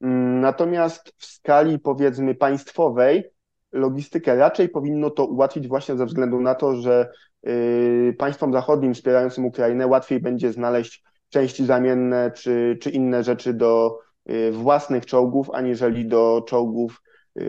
Mm, 0.00 0.40
natomiast 0.40 1.14
w 1.18 1.26
skali 1.26 1.78
powiedzmy 1.78 2.34
państwowej 2.34 3.24
logistykę 3.72 4.36
raczej 4.36 4.68
powinno 4.68 5.10
to 5.10 5.26
ułatwić 5.26 5.68
właśnie 5.68 5.96
ze 5.96 6.06
względu 6.06 6.40
na 6.40 6.54
to, 6.54 6.76
że 6.76 7.10
y, 7.10 7.31
państwom 8.18 8.52
zachodnim 8.52 8.94
wspierającym 8.94 9.44
Ukrainę 9.44 9.86
łatwiej 9.86 10.20
będzie 10.20 10.52
znaleźć 10.52 11.04
części 11.28 11.66
zamienne 11.66 12.30
czy, 12.30 12.78
czy 12.80 12.90
inne 12.90 13.24
rzeczy 13.24 13.54
do 13.54 13.98
y, 14.30 14.52
własnych 14.52 15.06
czołgów, 15.06 15.50
aniżeli 15.50 16.06
do 16.06 16.44
czołgów 16.48 17.02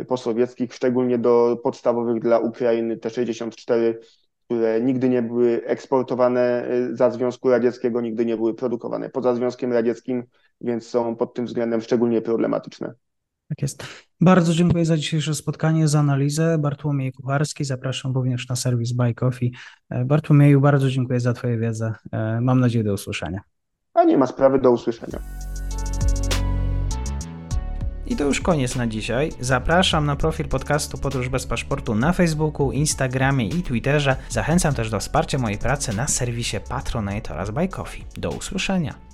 posowieckich, 0.07 0.73
szczególnie 0.73 1.17
do 1.17 1.57
podstawowych 1.63 2.21
dla 2.21 2.39
Ukrainy 2.39 2.97
T-64 2.97 3.93
które 4.45 4.81
nigdy 4.81 5.09
nie 5.09 5.21
były 5.21 5.65
eksportowane 5.65 6.71
y, 6.71 6.95
za 6.95 7.11
Związku 7.11 7.49
Radzieckiego, 7.49 8.01
nigdy 8.01 8.25
nie 8.25 8.37
były 8.37 8.53
produkowane 8.53 9.09
poza 9.09 9.35
Związkiem 9.35 9.73
Radzieckim, 9.73 10.23
więc 10.61 10.87
są 10.87 11.15
pod 11.15 11.33
tym 11.33 11.45
względem 11.45 11.81
szczególnie 11.81 12.21
problematyczne. 12.21 12.93
Tak 13.49 13.61
jest. 13.61 13.83
Bardzo 14.23 14.53
dziękuję 14.53 14.85
za 14.85 14.97
dzisiejsze 14.97 15.35
spotkanie, 15.35 15.87
za 15.87 15.99
analizę. 15.99 16.57
Bartłomiej 16.57 17.11
Kucharski, 17.11 17.63
zapraszam 17.63 18.13
również 18.13 18.49
na 18.49 18.55
serwis 18.55 18.91
Buy 18.91 19.13
Coffee. 19.13 19.51
E, 19.89 20.05
Bartłomieju, 20.05 20.61
bardzo 20.61 20.89
dziękuję 20.89 21.19
za 21.19 21.33
Twoją 21.33 21.59
wiedzę. 21.59 21.93
E, 22.11 22.41
mam 22.41 22.59
nadzieję 22.59 22.83
do 22.83 22.93
usłyszenia. 22.93 23.41
A 23.93 24.03
nie 24.03 24.17
ma 24.17 24.27
sprawy, 24.27 24.59
do 24.59 24.71
usłyszenia. 24.71 25.19
I 28.07 28.15
to 28.15 28.23
już 28.23 28.41
koniec 28.41 28.75
na 28.75 28.87
dzisiaj. 28.87 29.29
Zapraszam 29.39 30.05
na 30.05 30.15
profil 30.15 30.47
podcastu 30.47 30.97
Podróż 30.97 31.29
bez 31.29 31.45
paszportu 31.47 31.95
na 31.95 32.13
Facebooku, 32.13 32.71
Instagramie 32.71 33.47
i 33.47 33.63
Twitterze. 33.63 34.15
Zachęcam 34.29 34.73
też 34.73 34.89
do 34.89 34.99
wsparcia 34.99 35.37
mojej 35.37 35.57
pracy 35.57 35.95
na 35.95 36.07
serwisie 36.07 36.57
Patronite 36.69 37.33
oraz 37.33 37.51
Buy 37.51 37.67
Coffee. 37.67 38.03
Do 38.17 38.29
usłyszenia. 38.29 39.12